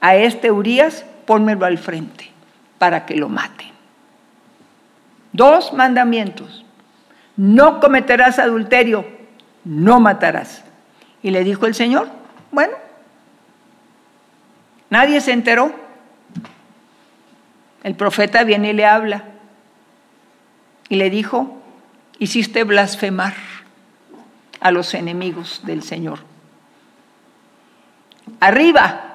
a 0.00 0.16
este 0.16 0.50
Urias, 0.50 1.04
pónmelo 1.26 1.66
al 1.66 1.78
frente 1.78 2.30
para 2.78 3.06
que 3.06 3.16
lo 3.16 3.28
mate. 3.28 3.71
Dos 5.32 5.72
mandamientos. 5.72 6.64
No 7.36 7.80
cometerás 7.80 8.38
adulterio, 8.38 9.06
no 9.64 10.00
matarás. 10.00 10.64
Y 11.22 11.30
le 11.30 11.44
dijo 11.44 11.66
el 11.66 11.74
Señor, 11.74 12.08
bueno, 12.50 12.74
nadie 14.90 15.20
se 15.20 15.32
enteró. 15.32 15.72
El 17.82 17.94
profeta 17.94 18.44
viene 18.44 18.70
y 18.70 18.72
le 18.74 18.86
habla. 18.86 19.24
Y 20.88 20.96
le 20.96 21.10
dijo, 21.10 21.62
hiciste 22.18 22.64
blasfemar 22.64 23.34
a 24.60 24.70
los 24.70 24.94
enemigos 24.94 25.62
del 25.64 25.82
Señor. 25.82 26.20
Arriba 28.40 29.12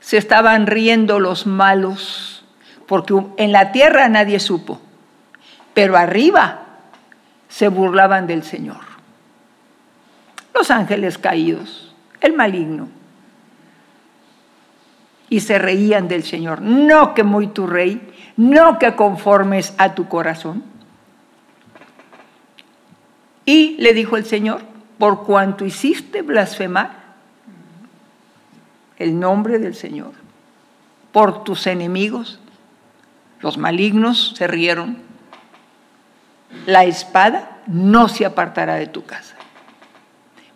se 0.00 0.16
estaban 0.16 0.66
riendo 0.66 1.20
los 1.20 1.46
malos, 1.46 2.44
porque 2.86 3.14
en 3.36 3.52
la 3.52 3.72
tierra 3.72 4.08
nadie 4.08 4.40
supo, 4.40 4.80
pero 5.74 5.96
arriba 5.96 6.60
se 7.48 7.68
burlaban 7.68 8.26
del 8.26 8.42
Señor. 8.42 8.80
Los 10.54 10.70
ángeles 10.70 11.18
caídos, 11.18 11.94
el 12.20 12.34
maligno, 12.34 12.88
y 15.32 15.40
se 15.40 15.58
reían 15.58 16.08
del 16.08 16.24
Señor. 16.24 16.60
No 16.60 17.14
que 17.14 17.24
muy 17.24 17.46
tu 17.46 17.66
rey, 17.66 18.12
no 18.36 18.78
que 18.78 18.94
conformes 18.94 19.74
a 19.78 19.94
tu 19.94 20.06
corazón. 20.06 20.62
Y 23.46 23.76
le 23.78 23.94
dijo 23.94 24.18
el 24.18 24.26
Señor, 24.26 24.60
por 24.98 25.24
cuanto 25.24 25.64
hiciste 25.64 26.20
blasfemar 26.20 27.02
el 28.98 29.18
nombre 29.18 29.58
del 29.58 29.74
Señor, 29.74 30.12
por 31.12 31.44
tus 31.44 31.66
enemigos, 31.66 32.38
los 33.40 33.58
malignos 33.58 34.34
se 34.36 34.46
rieron, 34.46 34.98
la 36.66 36.84
espada 36.84 37.58
no 37.66 38.08
se 38.08 38.24
apartará 38.24 38.74
de 38.74 38.86
tu 38.86 39.04
casa. 39.04 39.34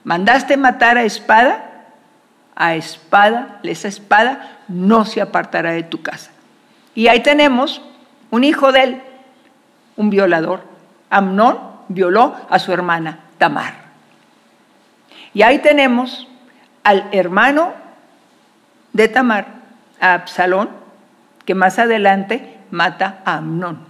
Mandaste 0.05 0.57
matar 0.57 0.99
a 0.99 1.03
espada, 1.03 1.87
a 2.55 2.75
espada, 2.75 3.61
esa 3.63 3.89
espada 3.89 4.59
no 4.69 5.05
se 5.05 5.21
apartará 5.21 5.73
de 5.73 5.83
tu 5.83 6.03
casa. 6.03 6.31
Y 6.95 7.09
ahí 7.09 7.21
tenemos 7.21 7.83
un 8.31 8.45
hijo 8.45 8.73
de 8.73 8.83
él, 8.83 9.03
un 9.97 10.11
violador. 10.11 10.63
Amnón 11.11 11.59
violó 11.89 12.35
a 12.49 12.59
su 12.59 12.73
hermana 12.73 13.21
Tamar. 13.39 13.75
Y 15.35 15.43
ahí 15.43 15.59
tenemos 15.59 16.27
al 16.83 17.09
hermano 17.13 17.73
de 18.93 19.09
Tamar, 19.09 19.47
a 20.01 20.15
Absalón, 20.15 20.71
que 21.45 21.55
más 21.55 21.79
adelante 21.79 22.59
mata 22.71 23.21
a 23.25 23.37
Amnón. 23.37 23.86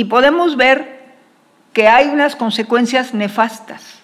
Y 0.00 0.04
podemos 0.06 0.56
ver 0.56 0.98
que 1.74 1.86
hay 1.86 2.08
unas 2.08 2.34
consecuencias 2.34 3.12
nefastas, 3.12 4.00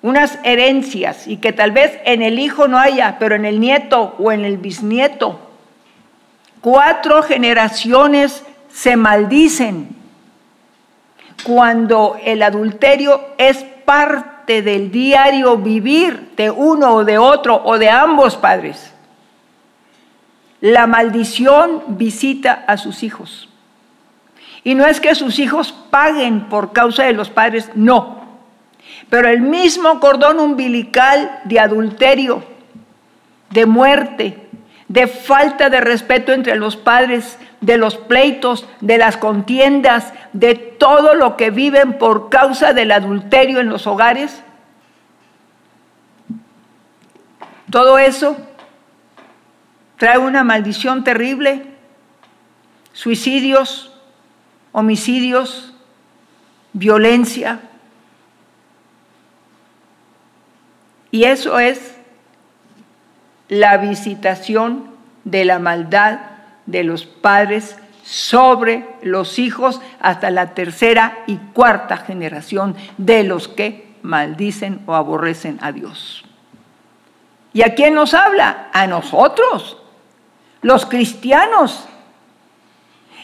unas 0.00 0.38
herencias, 0.42 1.28
y 1.28 1.36
que 1.36 1.52
tal 1.52 1.70
vez 1.70 1.98
en 2.06 2.22
el 2.22 2.38
hijo 2.38 2.66
no 2.66 2.78
haya, 2.78 3.18
pero 3.18 3.34
en 3.34 3.44
el 3.44 3.60
nieto 3.60 4.16
o 4.18 4.32
en 4.32 4.46
el 4.46 4.56
bisnieto. 4.56 5.38
Cuatro 6.62 7.22
generaciones 7.22 8.42
se 8.72 8.96
maldicen 8.96 9.90
cuando 11.44 12.16
el 12.24 12.42
adulterio 12.42 13.20
es 13.36 13.66
parte 13.84 14.62
del 14.62 14.90
diario 14.90 15.58
vivir 15.58 16.32
de 16.38 16.50
uno 16.50 16.94
o 16.94 17.04
de 17.04 17.18
otro 17.18 17.60
o 17.66 17.76
de 17.76 17.90
ambos 17.90 18.38
padres. 18.38 18.94
La 20.62 20.86
maldición 20.86 21.82
visita 21.98 22.64
a 22.66 22.78
sus 22.78 23.02
hijos. 23.02 23.47
Y 24.64 24.74
no 24.74 24.86
es 24.86 25.00
que 25.00 25.14
sus 25.14 25.38
hijos 25.38 25.72
paguen 25.72 26.48
por 26.48 26.72
causa 26.72 27.04
de 27.04 27.12
los 27.12 27.30
padres, 27.30 27.70
no. 27.74 28.18
Pero 29.10 29.28
el 29.28 29.40
mismo 29.40 30.00
cordón 30.00 30.40
umbilical 30.40 31.40
de 31.44 31.60
adulterio, 31.60 32.42
de 33.50 33.66
muerte, 33.66 34.48
de 34.88 35.06
falta 35.06 35.70
de 35.70 35.80
respeto 35.80 36.32
entre 36.32 36.56
los 36.56 36.76
padres, 36.76 37.38
de 37.60 37.76
los 37.76 37.96
pleitos, 37.96 38.66
de 38.80 38.98
las 38.98 39.16
contiendas, 39.16 40.12
de 40.32 40.54
todo 40.54 41.14
lo 41.14 41.36
que 41.36 41.50
viven 41.50 41.98
por 41.98 42.30
causa 42.30 42.72
del 42.72 42.92
adulterio 42.92 43.60
en 43.60 43.68
los 43.68 43.86
hogares. 43.86 44.42
Todo 47.70 47.98
eso 47.98 48.36
trae 49.98 50.18
una 50.18 50.44
maldición 50.44 51.04
terrible, 51.04 51.66
suicidios, 52.92 53.87
homicidios, 54.72 55.74
violencia. 56.72 57.60
Y 61.10 61.24
eso 61.24 61.58
es 61.58 61.96
la 63.48 63.78
visitación 63.78 64.90
de 65.24 65.44
la 65.44 65.58
maldad 65.58 66.20
de 66.66 66.84
los 66.84 67.06
padres 67.06 67.76
sobre 68.04 68.86
los 69.02 69.38
hijos 69.38 69.80
hasta 70.00 70.30
la 70.30 70.54
tercera 70.54 71.18
y 71.26 71.36
cuarta 71.36 71.96
generación 71.98 72.76
de 72.96 73.24
los 73.24 73.48
que 73.48 73.96
maldicen 74.02 74.80
o 74.86 74.94
aborrecen 74.94 75.58
a 75.60 75.72
Dios. 75.72 76.24
¿Y 77.52 77.62
a 77.62 77.74
quién 77.74 77.94
nos 77.94 78.14
habla? 78.14 78.68
A 78.72 78.86
nosotros, 78.86 79.78
los 80.62 80.86
cristianos. 80.86 81.87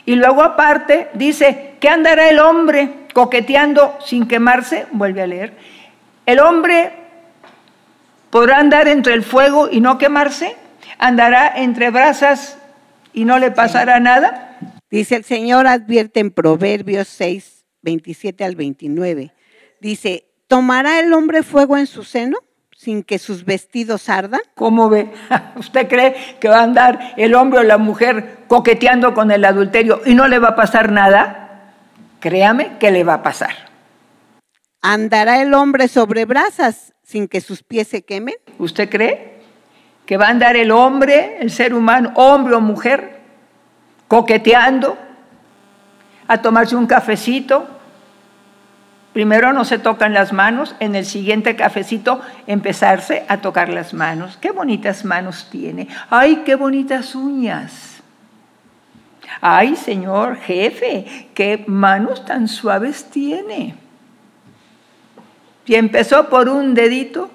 Y 0.06 0.16
luego 0.16 0.42
aparte 0.42 1.08
dice, 1.14 1.74
¿qué 1.80 1.88
andará 1.88 2.28
el 2.28 2.38
hombre 2.38 3.06
coqueteando 3.14 3.96
sin 4.04 4.26
quemarse? 4.28 4.86
Vuelve 4.92 5.22
a 5.22 5.26
leer. 5.26 5.54
El 6.26 6.40
hombre 6.40 6.92
podrá 8.30 8.58
andar 8.58 8.88
entre 8.88 9.14
el 9.14 9.22
fuego 9.22 9.68
y 9.70 9.80
no 9.80 9.96
quemarse, 9.96 10.56
andará 10.98 11.52
entre 11.56 11.90
brasas 11.90 12.58
y 13.12 13.24
no 13.24 13.38
le 13.38 13.50
pasará 13.50 14.00
nada. 14.00 14.58
Dice 14.90 15.16
el 15.16 15.24
Señor, 15.24 15.66
advierte 15.66 16.20
en 16.20 16.30
Proverbios 16.30 17.08
6, 17.08 17.64
27 17.82 18.44
al 18.44 18.56
29. 18.56 19.32
Dice, 19.80 20.26
¿tomará 20.48 21.00
el 21.00 21.12
hombre 21.12 21.42
fuego 21.42 21.78
en 21.78 21.86
su 21.86 22.04
seno 22.04 22.38
sin 22.76 23.02
que 23.02 23.18
sus 23.18 23.44
vestidos 23.44 24.08
ardan? 24.08 24.40
¿Cómo 24.54 24.88
ve? 24.88 25.10
¿Usted 25.56 25.88
cree 25.88 26.14
que 26.40 26.48
va 26.48 26.60
a 26.60 26.62
andar 26.62 27.14
el 27.16 27.34
hombre 27.34 27.60
o 27.60 27.62
la 27.62 27.78
mujer 27.78 28.38
coqueteando 28.48 29.14
con 29.14 29.30
el 29.30 29.44
adulterio 29.44 30.00
y 30.04 30.14
no 30.14 30.28
le 30.28 30.38
va 30.38 30.48
a 30.48 30.56
pasar 30.56 30.92
nada? 30.92 31.72
Créame 32.20 32.78
que 32.78 32.90
le 32.90 33.04
va 33.04 33.14
a 33.14 33.22
pasar. 33.22 33.54
¿Andará 34.82 35.40
el 35.40 35.54
hombre 35.54 35.88
sobre 35.88 36.24
brasas 36.24 36.92
sin 37.02 37.28
que 37.28 37.40
sus 37.40 37.62
pies 37.62 37.88
se 37.88 38.02
quemen? 38.02 38.34
¿Usted 38.58 38.88
cree? 38.90 39.34
que 40.06 40.16
va 40.16 40.26
a 40.26 40.30
andar 40.30 40.56
el 40.56 40.70
hombre, 40.70 41.38
el 41.40 41.50
ser 41.50 41.74
humano, 41.74 42.12
hombre 42.14 42.54
o 42.54 42.60
mujer, 42.60 43.20
coqueteando, 44.08 44.98
a 46.28 46.42
tomarse 46.42 46.76
un 46.76 46.87
cafecito. 46.87 47.66
Primero 49.14 49.53
no 49.53 49.64
se 49.64 49.79
tocan 49.79 50.12
las 50.12 50.33
manos, 50.33 50.74
en 50.81 50.96
el 50.96 51.07
siguiente 51.07 51.57
cafecito 51.57 52.20
empezarse 52.48 53.24
a 53.29 53.38
tocar 53.38 53.68
las 53.68 53.94
manos. 53.94 54.37
Qué 54.37 54.50
bonitas 54.50 55.05
manos 55.05 55.48
tiene. 55.50 55.88
Ay, 56.11 56.42
qué 56.44 56.57
bonitas 56.57 57.14
uñas. 57.14 58.03
Ay, 59.40 59.77
señor 59.77 60.37
jefe, 60.37 61.31
qué 61.33 61.64
manos 61.66 62.24
tan 62.24 62.48
suaves 62.48 63.05
tiene. 63.09 63.77
Y 65.64 65.77
empezó 65.77 66.29
por 66.29 66.48
un 66.48 66.74
dedito 66.74 67.31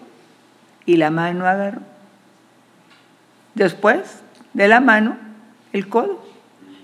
y 0.85 0.97
la 0.97 1.09
mano 1.09 1.47
agarró 1.47 1.81
después 3.55 4.21
de 4.53 4.67
la 4.67 4.79
mano 4.79 5.17
el 5.73 5.87
codo 5.87 6.25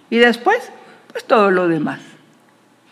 y 0.09 0.17
después 0.17 0.71
pues 1.11 1.25
todo 1.25 1.51
lo 1.51 1.67
demás. 1.67 1.99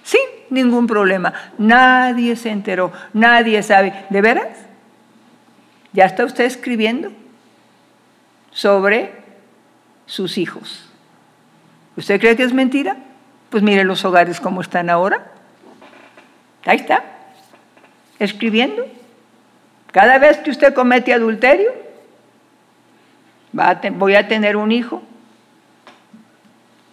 Sin 0.03 0.21
ningún 0.49 0.87
problema. 0.87 1.33
Nadie 1.57 2.35
se 2.35 2.49
enteró, 2.49 2.91
nadie 3.13 3.63
sabe. 3.63 4.05
¿De 4.09 4.21
veras? 4.21 4.57
¿Ya 5.93 6.05
está 6.05 6.25
usted 6.25 6.45
escribiendo 6.45 7.11
sobre 8.51 9.13
sus 10.05 10.37
hijos? 10.37 10.89
¿Usted 11.95 12.19
cree 12.19 12.35
que 12.35 12.43
es 12.43 12.53
mentira? 12.53 12.97
Pues 13.49 13.63
mire 13.63 13.83
los 13.83 14.03
hogares 14.03 14.39
como 14.39 14.61
están 14.61 14.89
ahora. 14.89 15.31
Ahí 16.65 16.77
está, 16.77 17.03
escribiendo. 18.19 18.85
Cada 19.91 20.17
vez 20.17 20.37
que 20.37 20.49
usted 20.49 20.73
comete 20.73 21.13
adulterio, 21.13 21.71
voy 23.51 24.15
a 24.15 24.27
tener 24.27 24.55
un 24.55 24.71
hijo, 24.71 25.03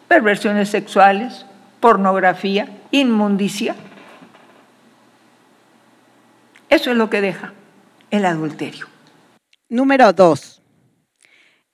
perversiones 0.06 0.68
sexuales, 0.68 1.46
pornografía, 1.80 2.68
inmundicia. 2.90 3.76
Eso 6.68 6.90
es 6.90 6.96
lo 6.96 7.10
que 7.10 7.20
deja 7.20 7.52
el 8.10 8.24
adulterio. 8.24 8.86
Número 9.68 10.12
dos, 10.12 10.62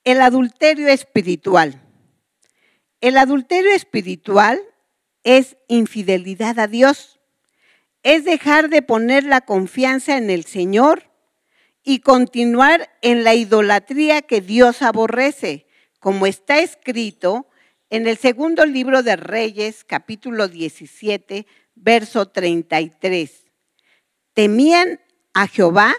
el 0.04 0.20
adulterio 0.20 0.88
espiritual. 0.88 1.82
El 3.00 3.18
adulterio 3.18 3.72
espiritual 3.72 4.60
es 5.22 5.56
infidelidad 5.68 6.58
a 6.58 6.66
Dios, 6.66 7.20
es 8.02 8.24
dejar 8.24 8.68
de 8.68 8.82
poner 8.82 9.24
la 9.24 9.40
confianza 9.40 10.16
en 10.16 10.30
el 10.30 10.44
Señor 10.44 11.10
y 11.82 12.00
continuar 12.00 12.90
en 13.02 13.24
la 13.24 13.34
idolatría 13.34 14.22
que 14.22 14.40
Dios 14.40 14.82
aborrece, 14.82 15.66
como 16.00 16.26
está 16.26 16.58
escrito 16.58 17.46
En 17.88 18.08
el 18.08 18.16
segundo 18.16 18.66
libro 18.66 19.04
de 19.04 19.14
Reyes, 19.14 19.84
capítulo 19.84 20.48
17, 20.48 21.46
verso 21.76 22.26
33. 22.26 23.44
Temían 24.34 25.00
a 25.34 25.46
Jehová 25.46 25.94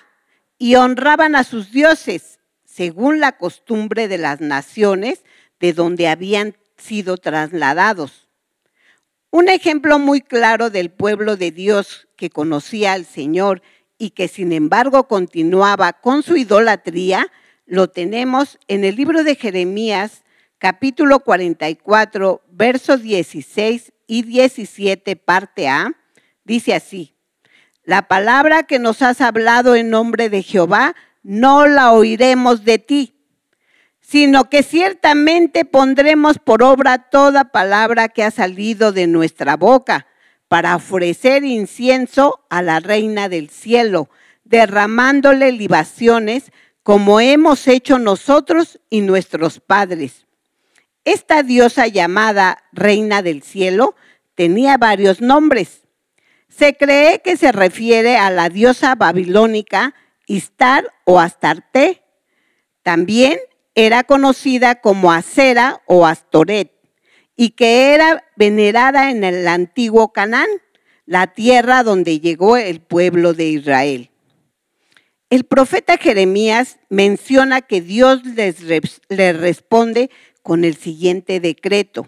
y 0.57 0.75
honraban 0.75 1.33
a 1.37 1.45
sus 1.45 1.71
dioses, 1.71 2.39
según 2.65 3.21
la 3.21 3.37
costumbre 3.37 4.09
de 4.09 4.17
las 4.17 4.41
naciones 4.41 5.23
de 5.61 5.71
donde 5.71 6.09
habían 6.09 6.57
sido 6.75 7.15
trasladados. 7.15 8.27
Un 9.31 9.47
ejemplo 9.47 9.97
muy 9.97 10.19
claro 10.19 10.69
del 10.69 10.91
pueblo 10.91 11.37
de 11.37 11.51
Dios 11.51 12.09
que 12.17 12.29
conocía 12.29 12.91
al 12.93 13.05
Señor 13.05 13.61
y 13.97 14.09
que 14.09 14.27
sin 14.27 14.51
embargo 14.51 15.07
continuaba 15.07 15.93
con 15.93 16.21
su 16.21 16.35
idolatría, 16.35 17.31
lo 17.65 17.87
tenemos 17.89 18.59
en 18.67 18.83
el 18.83 18.97
libro 18.97 19.23
de 19.23 19.35
Jeremías, 19.35 20.23
capítulo 20.59 21.19
44, 21.19 22.41
versos 22.49 23.01
16 23.01 23.93
y 24.07 24.23
17, 24.23 25.15
parte 25.15 25.67
A. 25.67 25.93
Dice 26.43 26.73
así, 26.73 27.15
la 27.83 28.07
palabra 28.07 28.63
que 28.63 28.79
nos 28.79 29.01
has 29.01 29.21
hablado 29.21 29.75
en 29.75 29.89
nombre 29.89 30.29
de 30.29 30.43
Jehová, 30.43 30.95
no 31.23 31.67
la 31.67 31.91
oiremos 31.91 32.63
de 32.63 32.79
ti, 32.79 33.15
sino 33.99 34.49
que 34.49 34.63
ciertamente 34.63 35.65
pondremos 35.65 36.39
por 36.39 36.63
obra 36.63 37.09
toda 37.09 37.45
palabra 37.45 38.07
que 38.07 38.23
ha 38.23 38.31
salido 38.31 38.91
de 38.91 39.07
nuestra 39.07 39.57
boca 39.57 40.07
para 40.47 40.75
ofrecer 40.75 41.43
incienso 41.43 42.45
a 42.49 42.61
la 42.61 42.79
reina 42.79 43.27
del 43.27 43.49
cielo, 43.49 44.09
derramándole 44.45 45.51
libaciones 45.51 46.51
como 46.83 47.19
hemos 47.19 47.67
hecho 47.67 47.99
nosotros 47.99 48.79
y 48.89 49.01
nuestros 49.01 49.59
padres. 49.59 50.26
Esta 51.07 51.41
diosa 51.41 51.87
llamada 51.87 52.63
reina 52.71 53.21
del 53.21 53.41
cielo 53.41 53.95
tenía 54.35 54.77
varios 54.77 55.21
nombres 55.21 55.87
se 56.57 56.75
cree 56.75 57.21
que 57.21 57.37
se 57.37 57.51
refiere 57.51 58.17
a 58.17 58.31
la 58.31 58.49
diosa 58.49 58.95
babilónica 58.95 59.93
Istar 60.25 60.91
o 61.05 61.19
Astarte. 61.19 62.01
También 62.81 63.37
era 63.75 64.03
conocida 64.03 64.75
como 64.75 65.11
Acera 65.11 65.81
o 65.85 66.07
Astoret 66.07 66.71
y 67.35 67.51
que 67.51 67.93
era 67.93 68.23
venerada 68.35 69.11
en 69.11 69.23
el 69.23 69.47
antiguo 69.47 70.11
Canaán, 70.11 70.49
la 71.05 71.27
tierra 71.27 71.83
donde 71.83 72.19
llegó 72.19 72.57
el 72.57 72.81
pueblo 72.81 73.33
de 73.33 73.45
Israel. 73.45 74.09
El 75.29 75.43
profeta 75.43 75.97
Jeremías 75.97 76.79
menciona 76.89 77.61
que 77.61 77.81
Dios 77.81 78.25
les, 78.25 78.61
le 79.09 79.33
responde 79.33 80.09
con 80.47 80.63
el 80.63 80.77
siguiente 80.77 81.41
decreto, 81.41 82.07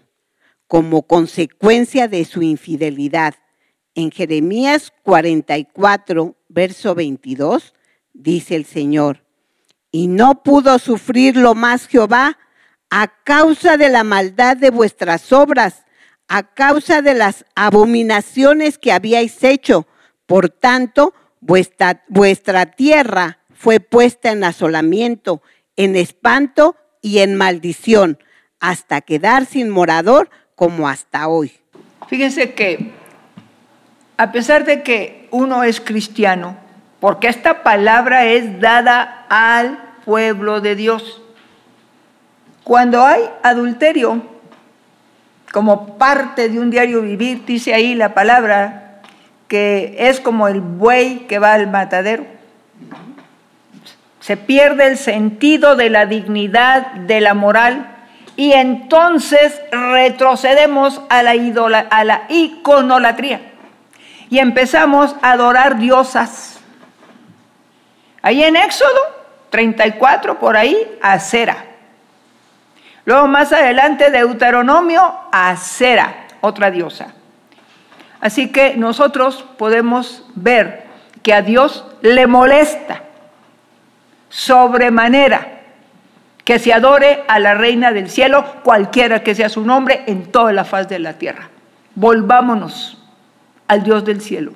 como 0.66 1.02
consecuencia 1.02 2.08
de 2.08 2.24
su 2.24 2.42
infidelidad 2.42 3.36
en 3.96 4.12
Jeremías 4.12 4.94
44, 5.04 6.38
verso 6.48 6.96
22, 6.96 7.74
dice 8.14 8.56
el 8.56 8.64
Señor, 8.64 9.26
y 9.92 10.08
no 10.08 10.42
pudo 10.42 10.80
sufrirlo 10.80 11.54
más 11.54 11.88
Jehová 11.88 12.38
a 12.90 13.10
causa 13.26 13.76
de 13.76 13.90
la 13.90 14.06
maldad 14.06 14.56
de 14.56 14.70
vuestras 14.70 15.34
obras, 15.34 15.84
a 16.30 16.54
causa 16.54 17.02
de 17.02 17.16
las 17.16 17.44
abominaciones 17.56 18.78
que 18.78 18.94
habíais 18.94 19.44
hecho. 19.44 19.86
Por 20.26 20.48
tanto, 20.48 21.14
vuestra, 21.42 22.06
vuestra 22.08 22.68
tierra 22.68 23.40
fue 23.54 23.82
puesta 23.82 24.32
en 24.32 24.46
asolamiento, 24.46 25.42
en 25.76 25.98
espanto 25.98 26.78
y 27.02 27.20
en 27.20 27.36
maldición, 27.36 28.18
hasta 28.60 29.02
quedar 29.02 29.46
sin 29.46 29.70
morador 29.70 30.30
como 30.56 30.88
hasta 30.88 31.28
hoy. 31.28 31.54
Fíjense 32.08 32.54
que 32.54 32.92
a 34.18 34.32
pesar 34.32 34.66
de 34.66 34.84
que 34.84 35.28
uno 35.32 35.64
es 35.64 35.80
cristiano, 35.80 36.58
porque 37.00 37.28
esta 37.28 37.64
palabra 37.64 38.26
es 38.26 38.60
dada 38.60 39.26
al 39.30 39.80
pueblo 40.04 40.60
de 40.60 40.76
Dios. 40.76 41.22
Cuando 42.66 43.06
hay 43.06 43.22
adulterio, 43.44 44.22
como 45.54 45.98
parte 45.98 46.50
de 46.50 46.60
un 46.60 46.70
diario 46.70 47.02
vivir, 47.02 47.46
dice 47.46 47.74
ahí 47.74 47.96
la 47.96 48.14
palabra, 48.14 49.02
que 49.48 49.96
es 49.98 50.20
como 50.20 50.48
el 50.48 50.62
buey 50.62 51.20
que 51.28 51.40
va 51.40 51.54
al 51.54 51.68
matadero. 51.72 52.26
Se 54.20 54.36
pierde 54.38 54.88
el 54.88 54.98
sentido 54.98 55.76
de 55.76 55.90
la 55.90 56.06
dignidad, 56.06 56.92
de 56.94 57.22
la 57.22 57.34
moral, 57.34 57.99
y 58.40 58.54
entonces 58.54 59.60
retrocedemos 59.70 61.02
a 61.10 61.24
la, 61.24 61.34
a 61.92 62.04
la 62.06 62.22
iconolatría 62.30 63.42
y 64.30 64.40
empezamos 64.40 65.14
a 65.22 65.32
adorar 65.32 65.78
diosas. 65.78 66.62
Ahí 68.22 68.42
en 68.42 68.56
Éxodo 68.56 68.98
34, 69.50 70.40
por 70.40 70.56
ahí, 70.56 70.78
Acera. 71.02 71.66
Luego 73.04 73.28
más 73.28 73.52
adelante 73.52 74.10
Deuteronomio, 74.10 75.20
Acera, 75.34 76.28
otra 76.40 76.72
diosa. 76.72 77.08
Así 78.22 78.54
que 78.54 78.78
nosotros 78.78 79.44
podemos 79.58 80.24
ver 80.36 80.86
que 81.24 81.34
a 81.34 81.42
Dios 81.42 81.86
le 82.02 82.26
molesta 82.26 83.04
sobremanera 84.30 85.59
que 86.50 86.58
se 86.58 86.74
adore 86.74 87.24
a 87.28 87.38
la 87.38 87.54
reina 87.54 87.92
del 87.92 88.10
cielo, 88.10 88.44
cualquiera 88.64 89.22
que 89.22 89.36
sea 89.36 89.50
su 89.50 89.64
nombre, 89.64 90.04
en 90.08 90.32
toda 90.32 90.52
la 90.52 90.66
faz 90.66 90.90
de 90.90 90.98
la 90.98 91.14
tierra. 91.14 91.48
Volvámonos 91.94 92.98
al 93.68 93.84
Dios 93.84 94.04
del 94.04 94.20
cielo, 94.20 94.54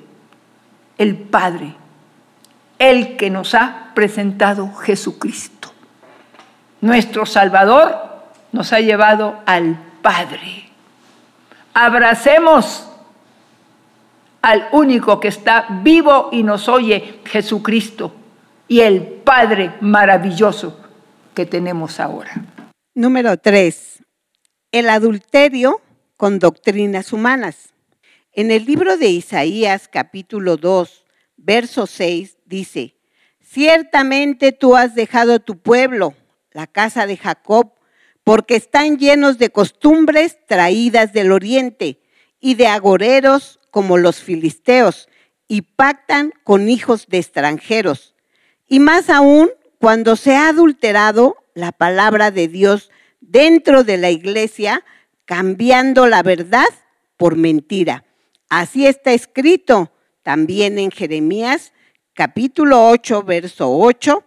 el 0.98 1.16
Padre, 1.16 1.76
el 2.80 3.16
que 3.16 3.30
nos 3.30 3.54
ha 3.54 3.92
presentado 3.94 4.74
Jesucristo. 4.74 5.72
Nuestro 6.82 7.28
Salvador 7.28 7.96
nos 8.52 8.74
ha 8.74 8.80
llevado 8.80 9.42
al 9.46 9.78
Padre. 10.02 10.72
Abracemos 11.76 12.90
al 14.42 14.68
único 14.72 15.20
que 15.20 15.28
está 15.28 15.68
vivo 15.84 16.30
y 16.32 16.42
nos 16.42 16.68
oye, 16.70 17.20
Jesucristo, 17.26 18.16
y 18.68 18.80
el 18.80 19.04
Padre 19.04 19.76
maravilloso 19.82 20.83
que 21.34 21.46
tenemos 21.46 22.00
ahora. 22.00 22.32
Número 22.94 23.38
tres, 23.38 24.04
el 24.72 24.90
adulterio 24.90 25.82
con 26.18 26.40
doctrinas 26.40 27.12
humanas. 27.12 27.74
En 28.32 28.52
el 28.52 28.66
libro 28.66 28.98
de 28.98 29.08
Isaías 29.08 29.88
capítulo 29.88 30.58
2, 30.58 31.06
verso 31.38 31.88
6 31.88 32.38
dice, 32.46 32.96
ciertamente 33.42 34.52
tú 34.52 34.76
has 34.76 34.96
dejado 34.96 35.40
tu 35.40 35.58
pueblo, 35.58 36.16
la 36.52 36.68
casa 36.68 37.06
de 37.06 37.18
Jacob, 37.18 37.74
porque 38.24 38.56
están 38.56 38.98
llenos 38.98 39.38
de 39.38 39.50
costumbres 39.50 40.38
traídas 40.48 41.14
del 41.14 41.32
oriente 41.32 42.00
y 42.40 42.56
de 42.56 42.68
agoreros 42.68 43.60
como 43.70 43.98
los 43.98 44.22
filisteos, 44.22 45.10
y 45.48 45.62
pactan 45.62 46.32
con 46.44 46.70
hijos 46.70 47.08
de 47.08 47.18
extranjeros. 47.18 48.16
Y 48.68 48.80
más 48.80 49.10
aún 49.10 49.50
cuando 49.84 50.16
se 50.16 50.34
ha 50.38 50.48
adulterado 50.48 51.36
la 51.56 51.74
palabra 51.74 52.32
de 52.32 52.48
Dios 52.48 52.90
dentro 53.20 53.84
de 53.84 53.98
la 53.98 54.12
iglesia, 54.12 54.86
cambiando 55.26 56.08
la 56.08 56.24
verdad 56.24 56.64
por 57.18 57.36
mentira 57.36 58.06
Así 58.48 58.88
está 58.88 59.12
escrito 59.12 59.92
también 60.22 60.80
en 60.80 60.90
Jeremías 60.90 61.74
capítulo 62.14 62.88
8, 62.88 63.24
verso 63.24 63.78
8. 63.78 64.24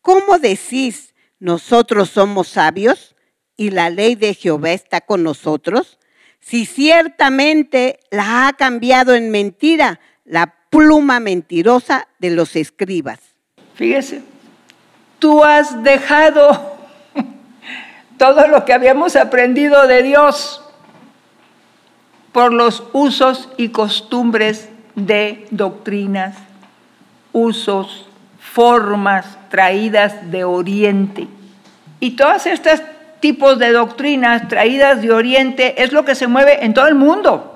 ¿Cómo 0.00 0.40
decís, 0.40 1.14
nosotros 1.38 2.10
somos 2.10 2.48
sabios 2.48 3.14
y 3.56 3.70
la 3.70 3.90
ley 3.90 4.16
de 4.16 4.34
Jehová 4.34 4.72
está 4.72 5.02
con 5.02 5.22
nosotros? 5.22 6.00
Si 6.40 6.66
ciertamente 6.66 8.00
la 8.10 8.48
ha 8.48 8.52
cambiado 8.54 9.14
en 9.14 9.30
mentira 9.30 10.00
la 10.24 10.52
pluma 10.68 11.20
mentirosa 11.20 12.08
de 12.18 12.30
los 12.30 12.56
escribas. 12.56 13.20
Fíjese, 13.76 14.33
tú 15.24 15.42
has 15.42 15.82
dejado 15.82 16.76
todo 18.18 18.46
lo 18.46 18.66
que 18.66 18.74
habíamos 18.74 19.16
aprendido 19.16 19.86
de 19.86 20.02
Dios 20.02 20.62
por 22.30 22.52
los 22.52 22.82
usos 22.92 23.48
y 23.56 23.70
costumbres 23.70 24.68
de 24.94 25.46
doctrinas, 25.50 26.36
usos, 27.32 28.06
formas 28.38 29.38
traídas 29.48 30.30
de 30.30 30.44
Oriente. 30.44 31.26
Y 32.00 32.16
todos 32.16 32.44
estos 32.44 32.82
tipos 33.20 33.58
de 33.58 33.72
doctrinas 33.72 34.46
traídas 34.48 35.00
de 35.00 35.10
Oriente 35.10 35.82
es 35.82 35.92
lo 35.92 36.04
que 36.04 36.14
se 36.14 36.26
mueve 36.26 36.66
en 36.66 36.74
todo 36.74 36.86
el 36.86 36.96
mundo. 36.96 37.53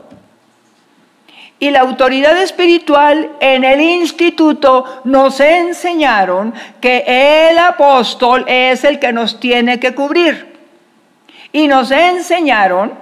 Y 1.60 1.70
la 1.70 1.80
autoridad 1.80 2.40
espiritual 2.40 3.30
en 3.40 3.64
el 3.64 3.80
instituto 3.80 5.02
nos 5.04 5.40
enseñaron 5.40 6.54
que 6.80 7.50
el 7.50 7.58
apóstol 7.58 8.44
es 8.46 8.84
el 8.84 9.00
que 9.00 9.12
nos 9.12 9.40
tiene 9.40 9.80
que 9.80 9.94
cubrir. 9.94 10.56
Y 11.50 11.66
nos 11.66 11.90
enseñaron 11.90 12.92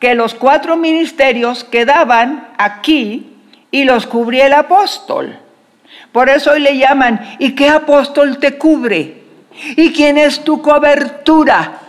que 0.00 0.14
los 0.14 0.34
cuatro 0.34 0.76
ministerios 0.76 1.62
quedaban 1.62 2.48
aquí 2.58 3.34
y 3.70 3.84
los 3.84 4.06
cubría 4.06 4.46
el 4.46 4.52
apóstol. 4.52 5.38
Por 6.10 6.28
eso 6.28 6.52
hoy 6.52 6.60
le 6.60 6.76
llaman, 6.76 7.36
¿y 7.38 7.54
qué 7.54 7.68
apóstol 7.68 8.38
te 8.38 8.58
cubre? 8.58 9.22
¿Y 9.76 9.92
quién 9.92 10.18
es 10.18 10.42
tu 10.42 10.60
cobertura? 10.60 11.80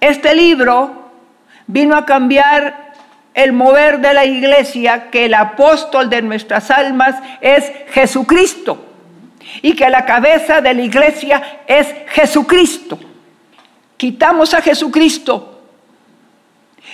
Este 0.00 0.34
libro 0.34 1.10
vino 1.66 1.96
a 1.96 2.06
cambiar 2.06 2.87
el 3.38 3.52
mover 3.52 4.00
de 4.00 4.12
la 4.12 4.24
iglesia, 4.24 5.10
que 5.10 5.26
el 5.26 5.34
apóstol 5.34 6.10
de 6.10 6.22
nuestras 6.22 6.72
almas 6.72 7.14
es 7.40 7.70
Jesucristo 7.90 8.84
y 9.62 9.74
que 9.74 9.88
la 9.88 10.04
cabeza 10.04 10.60
de 10.60 10.74
la 10.74 10.82
iglesia 10.82 11.60
es 11.68 11.86
Jesucristo. 12.08 12.98
Quitamos 13.96 14.54
a 14.54 14.60
Jesucristo 14.60 15.62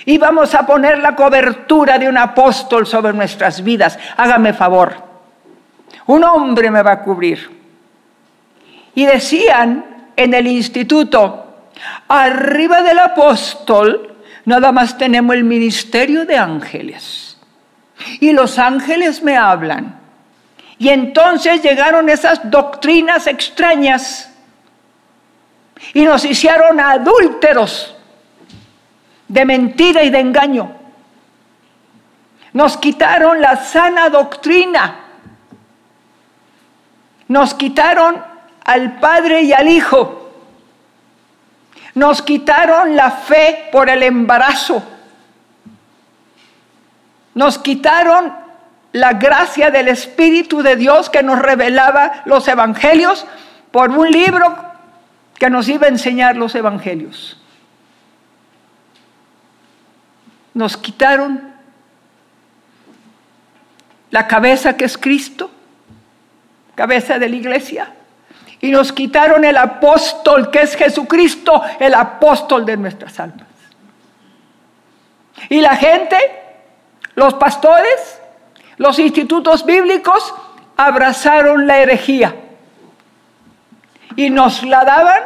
y 0.05 0.19
vamos 0.19 0.53
a 0.53 0.67
poner 0.67 0.99
la 0.99 1.15
cobertura 1.15 1.97
de 1.97 2.07
un 2.07 2.17
apóstol 2.19 2.85
sobre 2.85 3.13
nuestras 3.13 3.63
vidas. 3.63 3.97
Hágame 4.15 4.53
favor, 4.53 4.93
un 6.05 6.23
hombre 6.23 6.69
me 6.69 6.83
va 6.83 6.91
a 6.91 7.01
cubrir. 7.01 7.49
Y 8.93 9.07
decían 9.07 10.11
en 10.15 10.31
el 10.35 10.45
instituto, 10.45 11.71
arriba 12.07 12.83
del 12.83 12.99
apóstol 12.99 14.14
nada 14.45 14.71
más 14.71 14.97
tenemos 14.97 15.35
el 15.35 15.43
ministerio 15.43 16.25
de 16.25 16.37
ángeles. 16.37 17.37
Y 18.19 18.31
los 18.31 18.59
ángeles 18.59 19.21
me 19.21 19.37
hablan. 19.37 19.99
Y 20.77 20.89
entonces 20.89 21.61
llegaron 21.61 22.09
esas 22.09 22.49
doctrinas 22.49 23.27
extrañas 23.27 24.31
y 25.93 26.03
nos 26.03 26.25
hicieron 26.25 26.79
adúlteros 26.79 27.95
de 29.27 29.45
mentira 29.45 30.03
y 30.03 30.09
de 30.09 30.19
engaño. 30.19 30.71
Nos 32.53 32.77
quitaron 32.77 33.41
la 33.41 33.57
sana 33.57 34.09
doctrina. 34.09 34.99
Nos 37.27 37.53
quitaron 37.53 38.23
al 38.63 38.99
Padre 38.99 39.41
y 39.41 39.53
al 39.53 39.67
Hijo. 39.67 40.24
Nos 41.95 42.21
quitaron 42.21 42.95
la 42.95 43.09
fe 43.11 43.69
por 43.71 43.89
el 43.89 44.03
embarazo. 44.03 44.83
Nos 47.33 47.57
quitaron 47.57 48.33
la 48.91 49.13
gracia 49.13 49.71
del 49.71 49.87
Espíritu 49.87 50.61
de 50.61 50.75
Dios 50.75 51.09
que 51.09 51.23
nos 51.23 51.39
revelaba 51.39 52.21
los 52.25 52.47
evangelios 52.47 53.25
por 53.71 53.91
un 53.91 54.09
libro 54.09 54.55
que 55.37 55.49
nos 55.49 55.67
iba 55.67 55.87
a 55.87 55.89
enseñar 55.89 56.37
los 56.37 56.55
evangelios. 56.55 57.37
Nos 60.53 60.77
quitaron 60.77 61.53
la 64.11 64.27
cabeza 64.27 64.77
que 64.77 64.85
es 64.85 64.97
Cristo, 64.97 65.51
cabeza 66.75 67.19
de 67.19 67.27
la 67.27 67.35
iglesia, 67.35 67.93
y 68.65 68.71
nos 68.71 68.91
quitaron 68.91 69.45
el 69.45 69.57
apóstol 69.57 70.49
que 70.49 70.63
es 70.63 70.75
Jesucristo, 70.75 71.61
el 71.79 71.93
apóstol 71.93 72.65
de 72.65 72.75
nuestras 72.75 73.19
almas. 73.19 73.45
Y 75.49 75.61
la 75.61 75.75
gente, 75.75 76.17
los 77.13 77.35
pastores, 77.35 78.19
los 78.77 78.97
institutos 78.97 79.67
bíblicos 79.67 80.33
abrazaron 80.77 81.67
la 81.67 81.77
herejía 81.77 82.33
y 84.15 84.31
nos 84.31 84.63
la 84.63 84.83
daban 84.83 85.21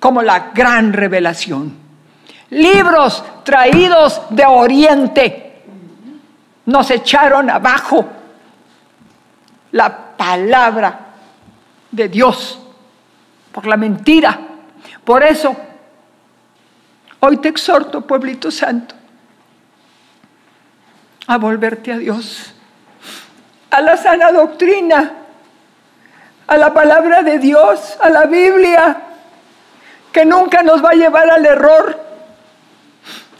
como 0.00 0.22
la 0.22 0.50
gran 0.54 0.94
revelación. 0.94 1.76
Libros 2.48 3.22
traídos 3.44 4.22
de 4.30 4.46
Oriente 4.46 5.64
nos 6.64 6.90
echaron 6.90 7.50
abajo 7.50 8.06
la 9.72 10.16
palabra 10.16 11.03
de 11.94 12.08
Dios 12.08 12.58
por 13.52 13.66
la 13.66 13.76
mentira. 13.76 14.38
Por 15.04 15.22
eso, 15.22 15.54
hoy 17.20 17.36
te 17.38 17.48
exhorto, 17.48 18.00
pueblito 18.00 18.50
santo, 18.50 18.94
a 21.26 21.38
volverte 21.38 21.92
a 21.92 21.98
Dios, 21.98 22.52
a 23.70 23.80
la 23.80 23.96
sana 23.96 24.32
doctrina, 24.32 25.12
a 26.46 26.56
la 26.56 26.74
palabra 26.74 27.22
de 27.22 27.38
Dios, 27.38 27.96
a 28.00 28.10
la 28.10 28.24
Biblia, 28.26 29.00
que 30.12 30.24
nunca 30.24 30.62
nos 30.62 30.84
va 30.84 30.90
a 30.90 30.94
llevar 30.94 31.30
al 31.30 31.44
error. 31.46 32.03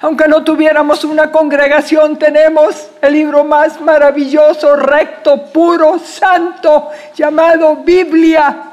Aunque 0.01 0.29
no 0.29 0.45
tuviéramos 0.45 1.05
una 1.05 1.31
congregación, 1.31 2.19
tenemos 2.19 2.89
el 3.01 3.13
libro 3.15 3.45
más 3.45 3.81
maravilloso, 3.81 4.77
recto, 4.77 5.47
puro, 5.47 5.99
santo, 5.99 6.91
llamado 7.15 7.77
Biblia. 7.77 8.73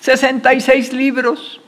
66 0.00 0.92
libros, 0.92 1.60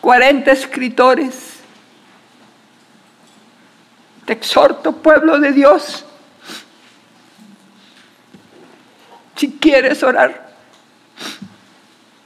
40 0.00 0.50
escritores. 0.52 1.54
Te 4.24 4.32
exhorto, 4.32 4.92
pueblo 4.92 5.38
de 5.38 5.52
Dios, 5.52 6.04
si 9.36 9.52
quieres 9.58 10.02
orar. 10.02 10.48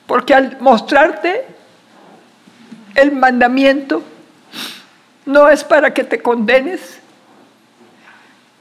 Porque 0.07 0.35
al 0.35 0.61
mostrarte 0.61 1.58
el 2.99 3.13
mandamiento, 3.13 4.03
no 5.25 5.49
es 5.49 5.63
para 5.63 5.95
que 5.95 6.05
te 6.05 6.21
condenes, 6.21 7.01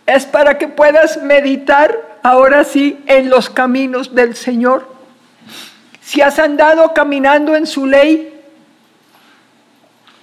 es 0.05 0.25
para 0.25 0.57
que 0.57 0.67
puedas 0.67 1.21
meditar 1.23 2.19
ahora 2.23 2.63
sí 2.63 3.03
en 3.07 3.29
los 3.29 3.49
caminos 3.49 4.13
del 4.13 4.35
Señor. 4.35 4.87
Si 6.01 6.21
has 6.21 6.39
andado 6.39 6.93
caminando 6.93 7.55
en 7.55 7.65
su 7.65 7.85
ley, 7.85 8.33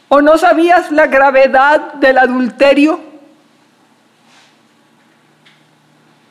o 0.08 0.22
no 0.22 0.38
sabías 0.38 0.92
la 0.92 1.06
gravedad 1.06 1.94
del 1.94 2.18
adulterio, 2.18 3.00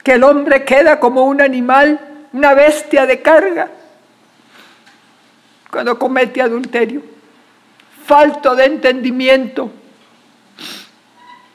que 0.04 0.14
el 0.14 0.24
hombre 0.24 0.64
queda 0.64 1.00
como 1.00 1.26
un 1.26 1.42
animal, 1.42 2.00
una 2.32 2.54
bestia 2.54 3.06
de 3.06 3.22
carga, 3.22 3.70
cuando 5.70 6.00
comete 6.00 6.42
adulterio. 6.42 7.13
Falto 8.06 8.56
de 8.56 8.66
entendimiento, 8.66 9.72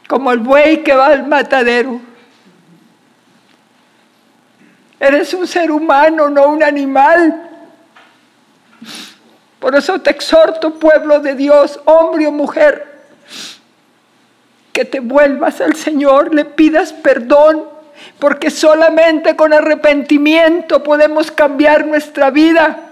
como 0.09 0.33
el 0.33 0.39
buey 0.39 0.83
que 0.83 0.95
va 0.95 1.09
al 1.09 1.27
matadero. 1.27 2.01
Eres 4.99 5.33
un 5.35 5.47
ser 5.47 5.71
humano, 5.71 6.29
no 6.29 6.49
un 6.49 6.63
animal. 6.63 7.51
Por 9.59 9.75
eso 9.77 10.01
te 10.01 10.11
exhorto, 10.11 10.79
pueblo 10.79 11.21
de 11.21 11.35
Dios, 11.35 11.81
hombre 11.85 12.27
o 12.27 12.33
mujer, 12.33 12.87
que 14.73 14.85
te 14.85 15.01
vuelvas 15.01 15.61
al 15.61 15.75
Señor, 15.75 16.35
le 16.35 16.45
pidas 16.45 16.93
perdón 16.93 17.79
porque 18.19 18.51
solamente 18.51 19.37
con 19.37 19.53
arrepentimiento 19.53 20.83
podemos 20.83 21.31
cambiar 21.31 21.87
nuestra 21.87 22.31
vida. 22.31 22.88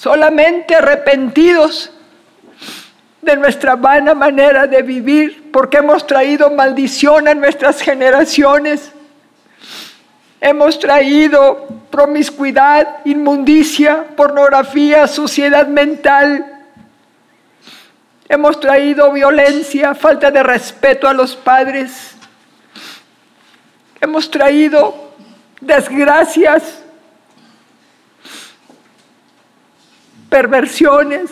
Solamente 0.00 0.74
arrepentidos 0.74 1.90
de 3.20 3.36
nuestra 3.36 3.76
vana 3.76 4.14
manera 4.14 4.66
de 4.66 4.80
vivir, 4.80 5.50
porque 5.52 5.76
hemos 5.76 6.06
traído 6.06 6.48
maldición 6.48 7.28
a 7.28 7.34
nuestras 7.34 7.82
generaciones. 7.82 8.92
Hemos 10.40 10.78
traído 10.78 11.68
promiscuidad, 11.90 13.04
inmundicia, 13.04 14.06
pornografía, 14.16 15.06
suciedad 15.06 15.66
mental. 15.66 16.46
Hemos 18.26 18.58
traído 18.58 19.12
violencia, 19.12 19.94
falta 19.94 20.30
de 20.30 20.42
respeto 20.42 21.08
a 21.08 21.12
los 21.12 21.36
padres. 21.36 22.14
Hemos 24.00 24.30
traído 24.30 25.12
desgracias, 25.60 26.84
perversiones. 30.30 31.30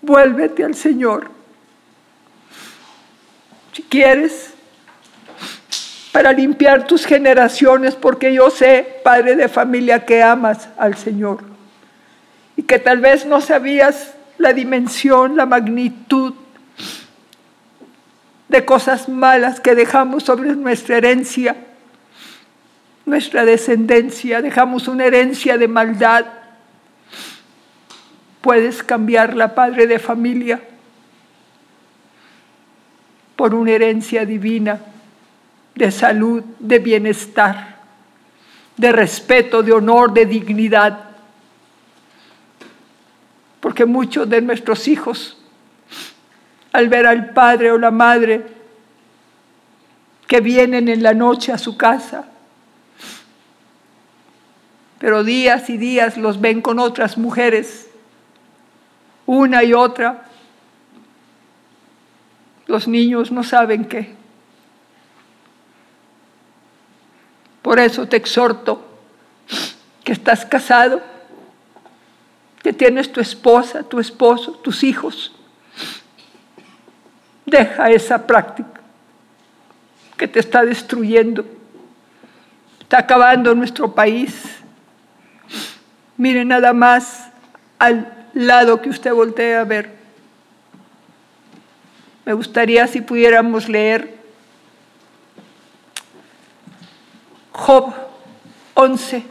Vuélvete 0.00 0.64
al 0.64 0.74
Señor. 0.74 1.30
Si 3.72 3.82
quieres, 3.82 4.54
para 6.12 6.32
limpiar 6.32 6.86
tus 6.86 7.04
generaciones, 7.04 7.96
porque 7.96 8.32
yo 8.32 8.48
sé, 8.48 9.00
padre 9.02 9.34
de 9.34 9.48
familia, 9.48 10.06
que 10.06 10.22
amas 10.22 10.68
al 10.78 10.96
Señor 10.96 11.42
y 12.56 12.62
que 12.62 12.78
tal 12.78 13.00
vez 13.00 13.26
no 13.26 13.40
sabías 13.40 14.14
la 14.38 14.52
dimensión, 14.52 15.36
la 15.36 15.44
magnitud 15.44 16.34
de 18.48 18.64
cosas 18.64 19.08
malas 19.08 19.58
que 19.58 19.74
dejamos 19.74 20.22
sobre 20.22 20.54
nuestra 20.54 20.98
herencia. 20.98 21.56
nuestra 23.06 23.44
descendencia, 23.44 24.40
dejamos 24.40 24.88
una 24.88 25.04
herencia 25.04 25.58
de 25.58 25.68
maldad. 25.68 26.24
Puedes 28.44 28.82
cambiarla, 28.82 29.54
padre 29.54 29.86
de 29.86 29.98
familia, 29.98 30.60
por 33.36 33.54
una 33.54 33.70
herencia 33.70 34.26
divina 34.26 34.82
de 35.74 35.90
salud, 35.90 36.44
de 36.58 36.78
bienestar, 36.78 37.78
de 38.76 38.92
respeto, 38.92 39.62
de 39.62 39.72
honor, 39.72 40.12
de 40.12 40.26
dignidad. 40.26 41.04
Porque 43.60 43.86
muchos 43.86 44.28
de 44.28 44.42
nuestros 44.42 44.88
hijos, 44.88 45.38
al 46.70 46.90
ver 46.90 47.06
al 47.06 47.30
padre 47.30 47.72
o 47.72 47.78
la 47.78 47.90
madre 47.90 48.44
que 50.26 50.42
vienen 50.42 50.90
en 50.90 51.02
la 51.02 51.14
noche 51.14 51.50
a 51.50 51.56
su 51.56 51.78
casa, 51.78 52.26
pero 54.98 55.24
días 55.24 55.70
y 55.70 55.78
días 55.78 56.18
los 56.18 56.42
ven 56.42 56.60
con 56.60 56.78
otras 56.78 57.16
mujeres, 57.16 57.88
una 59.26 59.62
y 59.64 59.72
otra. 59.72 60.24
Los 62.66 62.88
niños 62.88 63.30
no 63.30 63.42
saben 63.42 63.84
qué. 63.84 64.14
Por 67.62 67.78
eso 67.78 68.06
te 68.06 68.16
exhorto 68.16 68.84
que 70.02 70.12
estás 70.12 70.44
casado, 70.44 71.00
que 72.62 72.72
tienes 72.72 73.10
tu 73.10 73.20
esposa, 73.20 73.82
tu 73.82 74.00
esposo, 74.00 74.52
tus 74.52 74.82
hijos. 74.82 75.34
Deja 77.46 77.90
esa 77.90 78.26
práctica 78.26 78.80
que 80.16 80.28
te 80.28 80.40
está 80.40 80.64
destruyendo, 80.64 81.44
está 82.80 82.98
acabando 82.98 83.54
nuestro 83.54 83.94
país 83.94 84.54
Mire 86.16 86.44
nada 86.44 86.72
más 86.72 87.28
al 87.78 88.13
lado 88.34 88.82
que 88.82 88.90
usted 88.90 89.12
voltea 89.12 89.60
a 89.60 89.64
ver. 89.64 89.94
Me 92.24 92.32
gustaría 92.32 92.86
si 92.86 93.00
pudiéramos 93.00 93.68
leer 93.68 94.14
Job 97.52 97.94
11, 98.74 99.22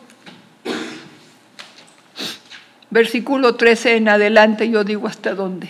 versículo 2.89 3.55
13 3.55 3.97
en 3.97 4.09
adelante, 4.09 4.69
yo 4.69 4.83
digo 4.83 5.07
hasta 5.07 5.35
dónde. 5.35 5.69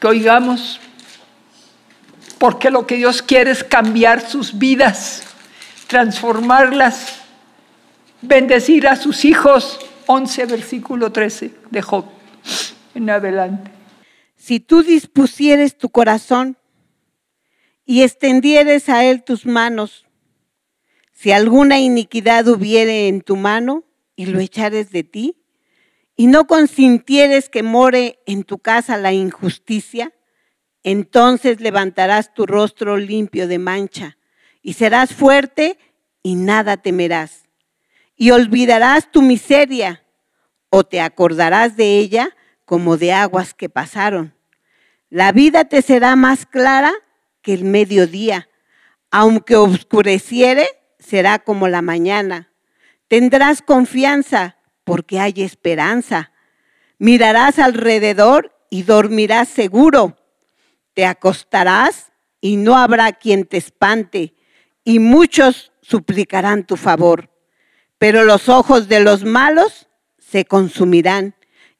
Que 0.00 0.06
oigamos, 0.08 0.80
porque 2.38 2.70
lo 2.70 2.86
que 2.86 2.96
Dios 2.96 3.22
quiere 3.22 3.52
es 3.52 3.62
cambiar 3.62 4.20
sus 4.20 4.58
vidas, 4.58 5.22
transformarlas 5.86 7.24
bendecir 8.26 8.88
a 8.88 8.96
sus 8.96 9.24
hijos. 9.24 9.78
11, 10.06 10.46
versículo 10.46 11.10
13 11.12 11.50
de 11.70 11.82
Job 11.82 12.04
en 12.94 13.10
adelante. 13.10 13.70
Si 14.36 14.60
tú 14.60 14.82
dispusieres 14.82 15.78
tu 15.78 15.88
corazón 15.88 16.56
y 17.84 18.02
extendieres 18.02 18.88
a 18.88 19.04
él 19.04 19.24
tus 19.24 19.46
manos, 19.46 20.06
si 21.12 21.32
alguna 21.32 21.78
iniquidad 21.78 22.46
hubiere 22.48 23.08
en 23.08 23.20
tu 23.20 23.36
mano 23.36 23.84
y 24.16 24.26
lo 24.26 24.40
echares 24.40 24.90
de 24.90 25.04
ti, 25.04 25.36
y 26.16 26.26
no 26.28 26.46
consintieres 26.46 27.48
que 27.48 27.62
more 27.62 28.20
en 28.26 28.44
tu 28.44 28.58
casa 28.58 28.96
la 28.96 29.12
injusticia, 29.12 30.12
entonces 30.84 31.60
levantarás 31.60 32.34
tu 32.34 32.46
rostro 32.46 32.96
limpio 32.96 33.48
de 33.48 33.58
mancha 33.58 34.16
y 34.62 34.74
serás 34.74 35.12
fuerte 35.12 35.78
y 36.22 36.36
nada 36.36 36.76
temerás 36.76 37.43
y 38.16 38.30
olvidarás 38.30 39.10
tu 39.10 39.22
miseria 39.22 40.04
o 40.70 40.84
te 40.84 41.00
acordarás 41.00 41.76
de 41.76 41.98
ella 41.98 42.30
como 42.64 42.96
de 42.96 43.12
aguas 43.12 43.54
que 43.54 43.68
pasaron. 43.68 44.34
La 45.10 45.32
vida 45.32 45.64
te 45.64 45.82
será 45.82 46.16
más 46.16 46.46
clara 46.46 46.92
que 47.42 47.54
el 47.54 47.64
mediodía, 47.64 48.48
aunque 49.10 49.56
oscureciere, 49.56 50.66
será 50.98 51.38
como 51.38 51.68
la 51.68 51.82
mañana. 51.82 52.50
Tendrás 53.08 53.62
confianza 53.62 54.56
porque 54.82 55.20
hay 55.20 55.34
esperanza. 55.36 56.32
Mirarás 56.98 57.58
alrededor 57.58 58.56
y 58.70 58.82
dormirás 58.82 59.48
seguro. 59.48 60.16
Te 60.94 61.06
acostarás 61.06 62.12
y 62.40 62.56
no 62.56 62.76
habrá 62.76 63.12
quien 63.12 63.44
te 63.44 63.56
espante, 63.56 64.34
y 64.84 64.98
muchos 64.98 65.72
suplicarán 65.80 66.64
tu 66.64 66.76
favor 66.76 67.33
pero 67.98 68.24
los 68.24 68.48
ojos 68.48 68.88
de 68.88 69.00
los 69.00 69.24
malos 69.24 69.86
se 70.18 70.44
consumirán 70.44 71.34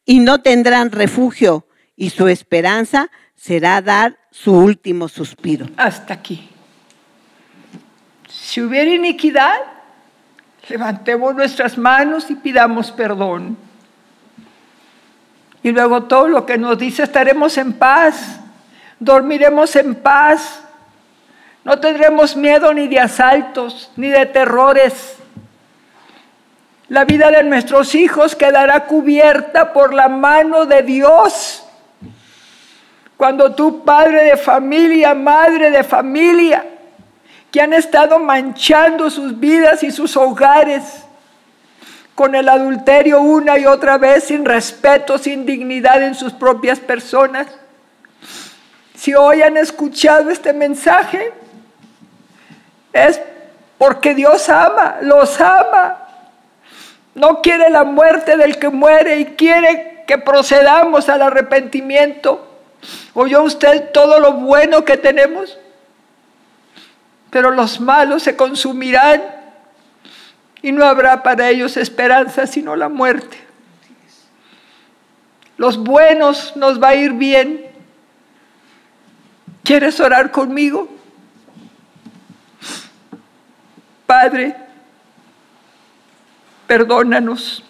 y 0.05 0.21
no 0.21 0.41
tendrán 0.43 0.91
refugio 0.91 1.67
y 1.97 2.11
su 2.11 2.29
esperanza 2.29 3.11
será 3.35 3.81
dar 3.83 4.19
su 4.31 4.53
último 4.53 5.09
suspiro. 5.09 5.67
Hasta 5.77 6.15
aquí. 6.15 6.49
Si 8.29 8.61
hubiera 8.61 8.91
iniquidad, 8.91 9.57
levantemos 10.69 11.35
nuestras 11.35 11.77
manos 11.79 12.31
y 12.31 12.35
pidamos 12.35 12.91
perdón. 12.93 13.57
Y 15.63 15.73
luego 15.73 16.05
todo 16.05 16.29
lo 16.29 16.45
que 16.45 16.59
nos 16.59 16.79
dice, 16.79 17.05
estaremos 17.05 17.57
en 17.57 17.73
paz, 17.73 18.39
dormiremos 18.99 19.75
en 19.77 19.95
paz, 19.95 20.63
no 21.65 21.81
tendremos 21.81 22.37
miedo 22.37 22.73
ni 22.75 22.87
de 22.87 23.01
asaltos, 23.01 23.91
ni 23.97 24.09
de 24.09 24.27
terrores 24.27 25.17
la 26.89 27.05
vida 27.05 27.31
de 27.31 27.43
nuestros 27.43 27.95
hijos 27.95 28.37
quedará 28.37 28.85
cubierta 28.87 29.73
por 29.73 29.95
la 29.95 30.09
mano 30.09 30.67
de 30.67 30.83
Dios. 30.83 31.65
Cuando 33.17 33.55
tú, 33.55 33.85
padre 33.85 34.25
de 34.25 34.37
familia, 34.37 35.15
madre 35.15 35.71
de 35.71 35.83
familia, 35.83 36.65
que 37.51 37.61
han 37.61 37.73
estado 37.73 38.19
manchando 38.19 39.09
sus 39.09 39.39
vidas 39.39 39.83
y 39.83 39.91
sus 39.91 40.17
hogares 40.17 40.83
con 42.15 42.35
el 42.35 42.49
adulterio 42.49 43.21
una 43.21 43.59
y 43.59 43.67
otra 43.67 43.97
vez, 43.97 44.25
sin 44.25 44.45
respeto, 44.45 45.17
sin 45.17 45.47
dignidad 45.47 46.03
en 46.03 46.15
sus 46.15 46.33
propias 46.33 46.81
personas, 46.81 47.47
si 48.95 49.15
hoy 49.15 49.43
han 49.43 49.57
escuchado 49.57 50.31
este 50.31 50.53
mensaje, 50.53 51.33
es 52.93 53.21
porque 53.79 54.15
Dios 54.15 54.49
ama, 54.49 54.99
los 55.01 55.41
ama 55.41 56.04
no 57.15 57.41
quiere 57.43 57.71
la 57.71 57.85
muerte 57.85 58.37
del 58.37 58.59
que 58.59 58.69
muere 58.69 59.19
y 59.21 59.25
quiere 59.27 60.05
que 60.07 60.19
procedamos 60.19 61.09
al 61.09 61.23
arrepentimiento. 61.23 62.51
¿Oyó 63.15 63.43
usted 63.43 63.91
todo 63.93 64.19
lo 64.19 64.33
bueno 64.35 64.85
que 64.85 64.97
tenemos? 64.97 65.59
Pero 67.31 67.51
los 67.51 67.81
malos 67.81 68.23
se 68.23 68.37
consumirán 68.37 69.23
y 70.63 70.73
no 70.73 70.85
habrá 70.85 71.23
para 71.23 71.49
ellos 71.51 71.77
esperanza 71.77 72.47
sino 72.47 72.77
la 72.77 72.89
muerte. 72.89 73.39
Los 75.57 75.79
buenos 75.79 76.57
nos 76.57 76.83
va 76.83 76.89
a 76.89 76.95
ir 76.97 77.13
bien. 77.13 77.67
¿Quieres 79.63 80.01
orar 80.01 80.31
conmigo? 80.31 80.89
Padre, 84.05 84.57
perdónanos. 86.67 87.63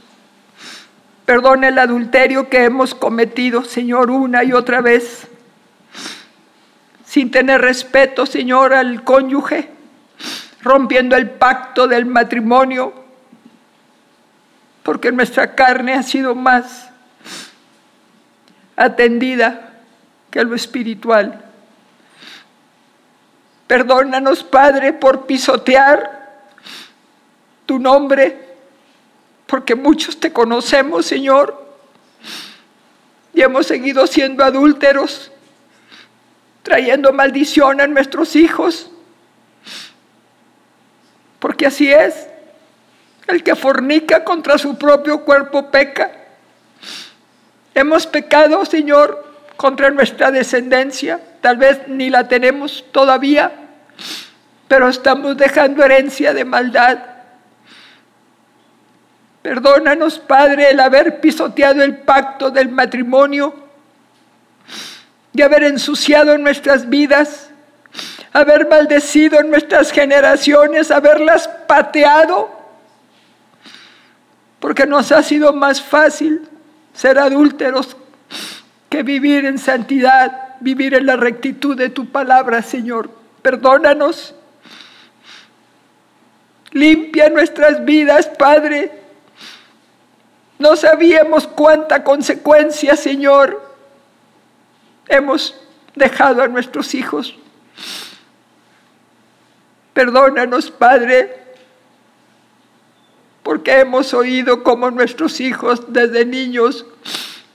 Perdona 1.24 1.68
el 1.68 1.78
adulterio 1.78 2.50
que 2.50 2.64
hemos 2.64 2.94
cometido, 2.94 3.64
Señor, 3.64 4.10
una 4.10 4.44
y 4.44 4.52
otra 4.52 4.82
vez, 4.82 5.26
sin 7.06 7.30
tener 7.30 7.62
respeto, 7.62 8.26
Señor, 8.26 8.74
al 8.74 9.04
cónyuge, 9.04 9.70
rompiendo 10.62 11.16
el 11.16 11.30
pacto 11.30 11.88
del 11.88 12.04
matrimonio, 12.04 12.92
porque 14.82 15.12
nuestra 15.12 15.54
carne 15.54 15.94
ha 15.94 16.02
sido 16.02 16.34
más 16.34 16.90
atendida 18.76 19.72
que 20.30 20.44
lo 20.44 20.54
espiritual. 20.54 21.42
Perdónanos, 23.66 24.44
Padre, 24.44 24.92
por 24.92 25.24
pisotear 25.24 26.24
tu 27.64 27.78
nombre 27.78 28.43
porque 29.46 29.74
muchos 29.74 30.18
te 30.18 30.32
conocemos, 30.32 31.06
Señor, 31.06 31.62
y 33.32 33.42
hemos 33.42 33.66
seguido 33.66 34.06
siendo 34.06 34.44
adúlteros, 34.44 35.30
trayendo 36.62 37.12
maldición 37.12 37.80
a 37.80 37.86
nuestros 37.86 38.36
hijos, 38.36 38.90
porque 41.40 41.66
así 41.66 41.92
es, 41.92 42.28
el 43.26 43.42
que 43.42 43.54
fornica 43.54 44.24
contra 44.24 44.58
su 44.58 44.76
propio 44.78 45.24
cuerpo 45.24 45.70
peca. 45.70 46.10
Hemos 47.74 48.06
pecado, 48.06 48.64
Señor, 48.64 49.24
contra 49.56 49.90
nuestra 49.90 50.30
descendencia, 50.30 51.20
tal 51.40 51.56
vez 51.56 51.88
ni 51.88 52.10
la 52.10 52.28
tenemos 52.28 52.84
todavía, 52.92 53.52
pero 54.68 54.88
estamos 54.88 55.36
dejando 55.36 55.84
herencia 55.84 56.32
de 56.32 56.44
maldad. 56.44 57.13
Perdónanos, 59.44 60.18
Padre, 60.18 60.70
el 60.70 60.80
haber 60.80 61.20
pisoteado 61.20 61.82
el 61.82 61.98
pacto 61.98 62.50
del 62.50 62.70
matrimonio, 62.70 63.54
de 65.34 65.44
haber 65.44 65.64
ensuciado 65.64 66.38
nuestras 66.38 66.88
vidas, 66.88 67.50
haber 68.32 68.66
maldecido 68.66 69.42
nuestras 69.42 69.90
generaciones, 69.90 70.90
haberlas 70.90 71.46
pateado, 71.66 72.58
porque 74.60 74.86
nos 74.86 75.12
ha 75.12 75.22
sido 75.22 75.52
más 75.52 75.82
fácil 75.82 76.48
ser 76.94 77.18
adúlteros 77.18 77.98
que 78.88 79.02
vivir 79.02 79.44
en 79.44 79.58
santidad, 79.58 80.54
vivir 80.60 80.94
en 80.94 81.04
la 81.04 81.16
rectitud 81.16 81.76
de 81.76 81.90
tu 81.90 82.10
palabra, 82.10 82.62
Señor. 82.62 83.10
Perdónanos. 83.42 84.34
Limpia 86.70 87.28
nuestras 87.28 87.84
vidas, 87.84 88.26
Padre. 88.26 89.03
No 90.64 90.76
sabíamos 90.76 91.46
cuánta 91.46 92.02
consecuencia, 92.02 92.96
Señor, 92.96 93.62
hemos 95.06 95.54
dejado 95.94 96.40
a 96.40 96.48
nuestros 96.48 96.94
hijos. 96.94 97.36
Perdónanos, 99.92 100.70
Padre, 100.70 101.36
porque 103.42 103.78
hemos 103.80 104.14
oído 104.14 104.62
cómo 104.62 104.90
nuestros 104.90 105.38
hijos 105.42 105.92
desde 105.92 106.24
niños 106.24 106.86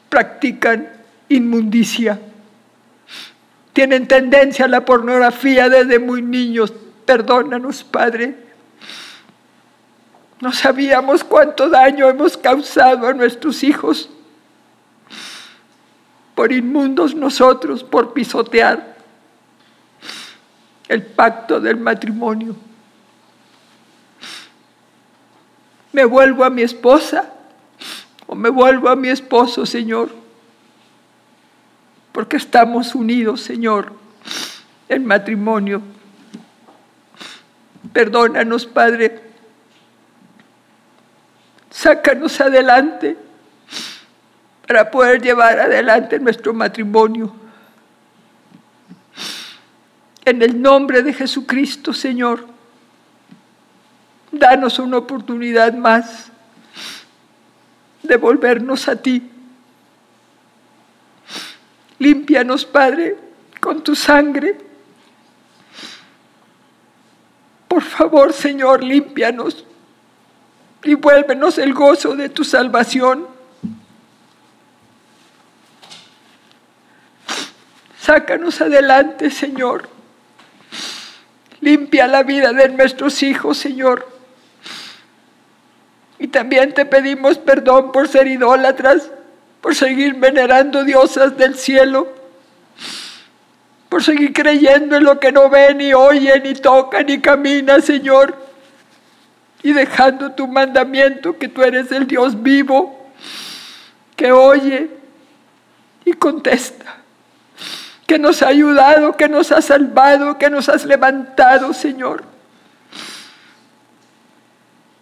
practican 0.10 0.94
inmundicia. 1.30 2.20
Tienen 3.74 4.08
tendencia 4.08 4.66
a 4.66 4.68
la 4.68 4.86
pornografía 4.86 5.68
desde 5.68 5.98
muy 5.98 6.22
niños. 6.22 6.72
Perdónanos, 7.08 7.84
Padre. 7.84 8.49
No 10.42 10.52
sabíamos 10.54 11.24
cuánto 11.24 11.70
daño 11.70 12.08
hemos 12.08 12.38
causado 12.38 13.08
a 13.08 13.14
nuestros 13.14 13.64
hijos 13.64 14.10
por 16.36 16.52
inmundos 16.52 17.14
nosotros, 17.14 17.84
por 17.84 18.14
pisotear 18.14 18.96
el 20.88 21.04
pacto 21.04 21.60
del 21.60 21.78
matrimonio. 21.78 22.56
Me 25.92 26.06
vuelvo 26.06 26.46
a 26.46 26.50
mi 26.50 26.62
esposa 26.62 27.34
o 28.28 28.36
me 28.36 28.50
vuelvo 28.50 28.88
a 28.90 28.96
mi 28.96 29.10
esposo, 29.10 29.66
Señor 29.66 30.20
porque 32.20 32.36
estamos 32.36 32.96
unidos, 32.96 33.40
Señor, 33.40 33.94
en 34.90 35.06
matrimonio. 35.06 35.82
Perdónanos, 37.94 38.66
Padre. 38.66 39.29
Sácanos 41.70 42.40
adelante 42.42 43.18
para 44.68 44.90
poder 44.90 45.22
llevar 45.22 45.60
adelante 45.60 46.20
nuestro 46.20 46.54
matrimonio. 46.54 47.36
En 50.26 50.42
el 50.42 50.62
nombre 50.62 51.02
de 51.02 51.14
Jesucristo, 51.14 51.94
Señor, 51.94 52.46
danos 54.32 54.80
una 54.80 54.98
oportunidad 54.98 55.74
más 55.74 56.32
de 58.04 58.18
volvernos 58.18 58.88
a 58.88 58.96
ti 58.96 59.30
Límpianos, 62.00 62.66
Padre, 62.66 63.18
con 63.60 63.84
tu 63.84 63.94
sangre. 63.94 64.58
Por 67.68 67.84
favor, 67.84 68.32
Señor, 68.32 68.84
límpianos 68.84 69.66
y 70.84 70.96
vuélvenos 70.96 71.58
el 71.58 71.74
gozo 71.74 72.16
de 72.16 72.30
tu 72.30 72.44
salvación. 72.44 73.28
Sácanos 78.00 78.62
adelante, 78.62 79.30
Señor. 79.30 79.90
Limpia 81.62 82.08
la 82.08 82.24
vida 82.24 82.54
de 82.54 82.70
nuestros 82.70 83.22
hijos, 83.22 83.58
Señor. 83.58 84.08
Y 86.18 86.28
también 86.28 86.74
te 86.74 86.86
pedimos 86.86 87.38
perdón 87.38 87.92
por 87.92 88.08
ser 88.08 88.28
idólatras 88.28 89.12
por 89.62 89.76
seguir 89.76 90.16
venerando 90.16 90.84
diosas 90.84 91.38
del 91.38 91.56
cielo, 91.56 92.08
por 93.90 94.04
seguir 94.04 94.34
creyendo 94.34 94.96
en 94.96 95.04
lo 95.04 95.20
que 95.20 95.32
no 95.32 95.50
ve, 95.50 95.74
ni 95.74 95.94
oye, 95.94 96.40
ni 96.42 96.54
toca, 96.54 97.04
ni 97.04 97.20
camina, 97.20 97.82
Señor, 97.82 98.36
y 99.62 99.74
dejando 99.74 100.32
tu 100.32 100.48
mandamiento 100.48 101.38
que 101.38 101.48
tú 101.48 101.62
eres 101.62 101.92
el 101.92 102.08
Dios 102.08 102.42
vivo, 102.42 103.12
que 104.16 104.32
oye 104.32 104.90
y 106.06 106.14
contesta, 106.14 106.98
que 108.08 108.18
nos 108.18 108.42
ha 108.42 108.48
ayudado, 108.48 109.16
que 109.16 109.28
nos 109.28 109.52
ha 109.52 109.62
salvado, 109.62 110.38
que 110.38 110.50
nos 110.50 110.70
has 110.70 110.86
levantado, 110.86 111.74
Señor. 111.74 112.24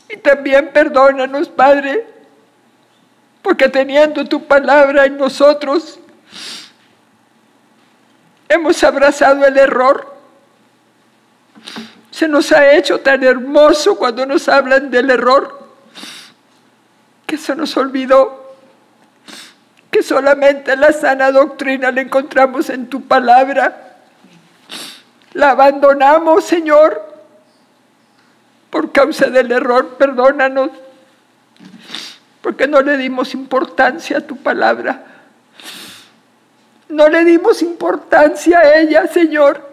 Y 0.10 0.18
también 0.18 0.72
perdónanos, 0.74 1.49
Padre, 1.49 2.05
porque 3.41 3.70
teniendo 3.70 4.26
tu 4.26 4.45
palabra 4.45 5.05
en 5.05 5.18
nosotros, 5.18 5.99
hemos 8.49 8.84
abrazado 8.84 9.45
el 9.45 9.58
error. 9.58 10.16
Se 12.18 12.28
nos 12.28 12.51
ha 12.51 12.72
hecho 12.72 12.99
tan 13.01 13.24
hermoso 13.24 13.95
cuando 13.95 14.26
nos 14.26 14.49
hablan 14.49 14.89
del 14.89 15.11
error, 15.11 15.70
que 17.28 17.38
se 17.38 17.55
nos 17.55 17.78
olvidó 17.78 18.55
que 19.91 20.01
solamente 20.01 20.76
la 20.78 20.93
sana 20.93 21.32
doctrina 21.32 21.91
la 21.91 22.01
encontramos 22.01 22.72
en 22.72 22.89
tu 22.89 23.03
palabra. 23.03 23.97
La 25.34 25.51
abandonamos, 25.51 26.43
Señor, 26.43 27.05
por 28.72 28.91
causa 28.91 29.28
del 29.28 29.51
error, 29.51 29.97
perdónanos 29.99 30.72
porque 32.41 32.68
no 32.68 32.82
le 32.82 32.97
dimos 32.97 33.36
importancia 33.36 34.18
a 34.18 34.22
tu 34.22 34.38
palabra. 34.38 35.05
No 36.89 37.09
le 37.09 37.24
dimos 37.26 37.61
importancia 37.61 38.57
a 38.57 38.80
ella, 38.80 39.05
Señor. 39.05 39.66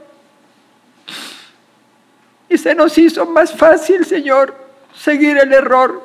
Se 2.65 2.75
nos 2.75 2.97
hizo 2.97 3.27
más 3.27 3.53
fácil, 3.53 4.07
Señor, 4.07 4.55
seguir 4.97 5.37
el 5.37 5.53
error 5.53 6.03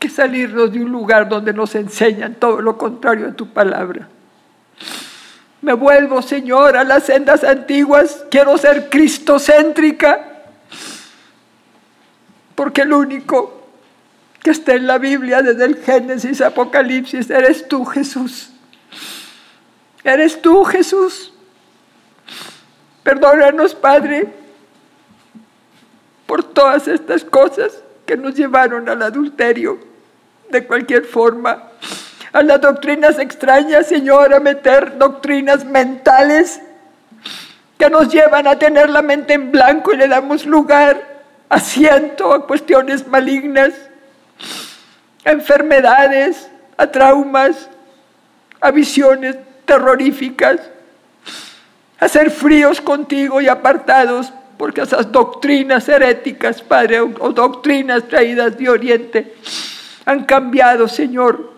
que 0.00 0.10
salirnos 0.10 0.72
de 0.72 0.82
un 0.82 0.90
lugar 0.90 1.28
donde 1.28 1.52
nos 1.52 1.76
enseñan 1.76 2.34
todo 2.34 2.60
lo 2.60 2.76
contrario 2.76 3.28
a 3.28 3.32
tu 3.34 3.46
palabra. 3.50 4.08
Me 5.62 5.74
vuelvo, 5.74 6.22
Señor, 6.22 6.76
a 6.76 6.82
las 6.82 7.04
sendas 7.04 7.44
antiguas. 7.44 8.24
Quiero 8.32 8.58
ser 8.58 8.90
cristocéntrica, 8.90 10.26
porque 12.56 12.82
el 12.82 12.92
único 12.92 13.62
que 14.42 14.50
está 14.50 14.74
en 14.74 14.88
la 14.88 14.98
Biblia 14.98 15.40
desde 15.40 15.66
el 15.66 15.76
Génesis, 15.76 16.40
Apocalipsis, 16.40 17.30
eres 17.30 17.68
tú 17.68 17.84
Jesús. 17.84 18.50
Eres 20.02 20.42
tú 20.42 20.64
Jesús. 20.64 21.32
Perdónanos, 23.04 23.76
Padre, 23.76 24.37
por 26.28 26.44
todas 26.44 26.86
estas 26.86 27.24
cosas 27.24 27.82
que 28.04 28.14
nos 28.14 28.34
llevaron 28.34 28.86
al 28.90 29.02
adulterio, 29.02 29.78
de 30.50 30.66
cualquier 30.66 31.06
forma, 31.06 31.70
a 32.34 32.42
las 32.42 32.60
doctrinas 32.60 33.18
extrañas, 33.18 33.86
Señor, 33.86 34.34
a 34.34 34.38
meter 34.38 34.98
doctrinas 34.98 35.64
mentales 35.64 36.60
que 37.78 37.88
nos 37.88 38.12
llevan 38.12 38.46
a 38.46 38.58
tener 38.58 38.90
la 38.90 39.00
mente 39.00 39.32
en 39.32 39.50
blanco 39.50 39.94
y 39.94 39.96
le 39.96 40.06
damos 40.06 40.44
lugar, 40.44 41.22
asiento 41.48 42.34
a 42.34 42.46
cuestiones 42.46 43.06
malignas 43.06 43.72
a 45.24 45.30
enfermedades, 45.30 46.50
a 46.76 46.88
traumas, 46.88 47.70
a 48.60 48.70
visiones 48.70 49.36
terroríficas, 49.64 50.60
a 51.98 52.06
ser 52.06 52.30
fríos 52.30 52.82
contigo 52.82 53.40
y 53.40 53.48
apartados, 53.48 54.30
porque 54.58 54.82
esas 54.82 55.10
doctrinas 55.10 55.88
heréticas, 55.88 56.60
Padre, 56.60 57.00
o 57.00 57.32
doctrinas 57.32 58.06
traídas 58.08 58.58
de 58.58 58.68
Oriente, 58.68 59.36
han 60.04 60.24
cambiado, 60.24 60.88
Señor, 60.88 61.54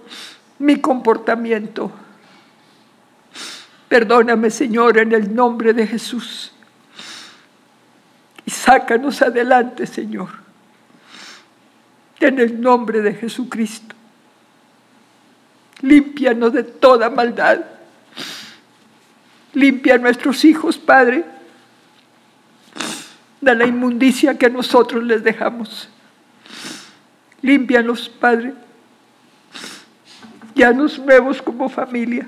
mi 0.58 0.76
comportamiento. 0.76 1.90
Perdóname, 3.88 4.50
Señor, 4.50 4.98
en 4.98 5.12
el 5.12 5.34
nombre 5.34 5.72
de 5.72 5.86
Jesús. 5.86 6.52
Y 8.44 8.50
sácanos 8.50 9.22
adelante, 9.22 9.86
Señor 9.86 10.40
en 12.20 12.38
el 12.38 12.60
nombre 12.60 13.00
de 13.00 13.14
Jesucristo. 13.14 13.94
Límpianos 15.80 16.52
de 16.52 16.62
toda 16.62 17.08
maldad. 17.08 17.60
Limpia 19.54 19.94
a 19.94 19.98
nuestros 19.98 20.44
hijos, 20.44 20.78
Padre. 20.78 21.24
De 23.40 23.54
la 23.54 23.66
inmundicia 23.66 24.36
que 24.36 24.50
nosotros 24.50 25.02
les 25.02 25.22
dejamos. 25.22 25.88
Límpianos, 27.42 28.08
Padre. 28.08 28.54
Ya 30.54 30.72
nos 30.72 30.98
nuevos 30.98 31.40
como 31.40 31.68
familia. 31.68 32.26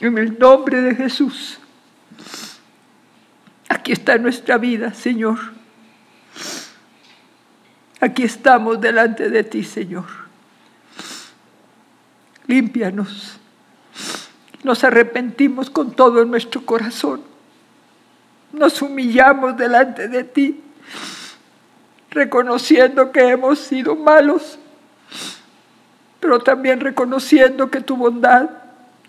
En 0.00 0.16
el 0.16 0.38
nombre 0.38 0.80
de 0.80 0.94
Jesús. 0.94 1.58
Aquí 3.68 3.92
está 3.92 4.16
nuestra 4.16 4.56
vida, 4.56 4.94
Señor. 4.94 5.38
Aquí 8.00 8.22
estamos 8.22 8.80
delante 8.80 9.28
de 9.28 9.44
ti, 9.44 9.64
Señor. 9.64 10.06
Límpianos. 12.46 13.38
Nos 14.62 14.84
arrepentimos 14.84 15.68
con 15.68 15.92
todo 15.92 16.24
nuestro 16.24 16.64
corazón. 16.64 17.33
Nos 18.54 18.80
humillamos 18.82 19.56
delante 19.56 20.08
de 20.08 20.24
ti, 20.24 20.60
reconociendo 22.10 23.10
que 23.10 23.28
hemos 23.28 23.58
sido 23.58 23.96
malos, 23.96 24.58
pero 26.20 26.38
también 26.38 26.80
reconociendo 26.80 27.70
que 27.70 27.80
tu 27.80 27.96
bondad, 27.96 28.48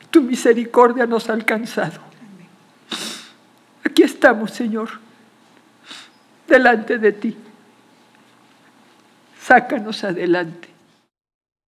tu 0.09 0.21
misericordia 0.21 1.05
nos 1.05 1.29
ha 1.29 1.33
alcanzado. 1.33 2.01
Aquí 3.83 4.03
estamos, 4.03 4.51
Señor, 4.51 4.89
delante 6.47 6.97
de 6.97 7.11
ti. 7.11 7.37
Sácanos 9.39 10.03
adelante. 10.03 10.74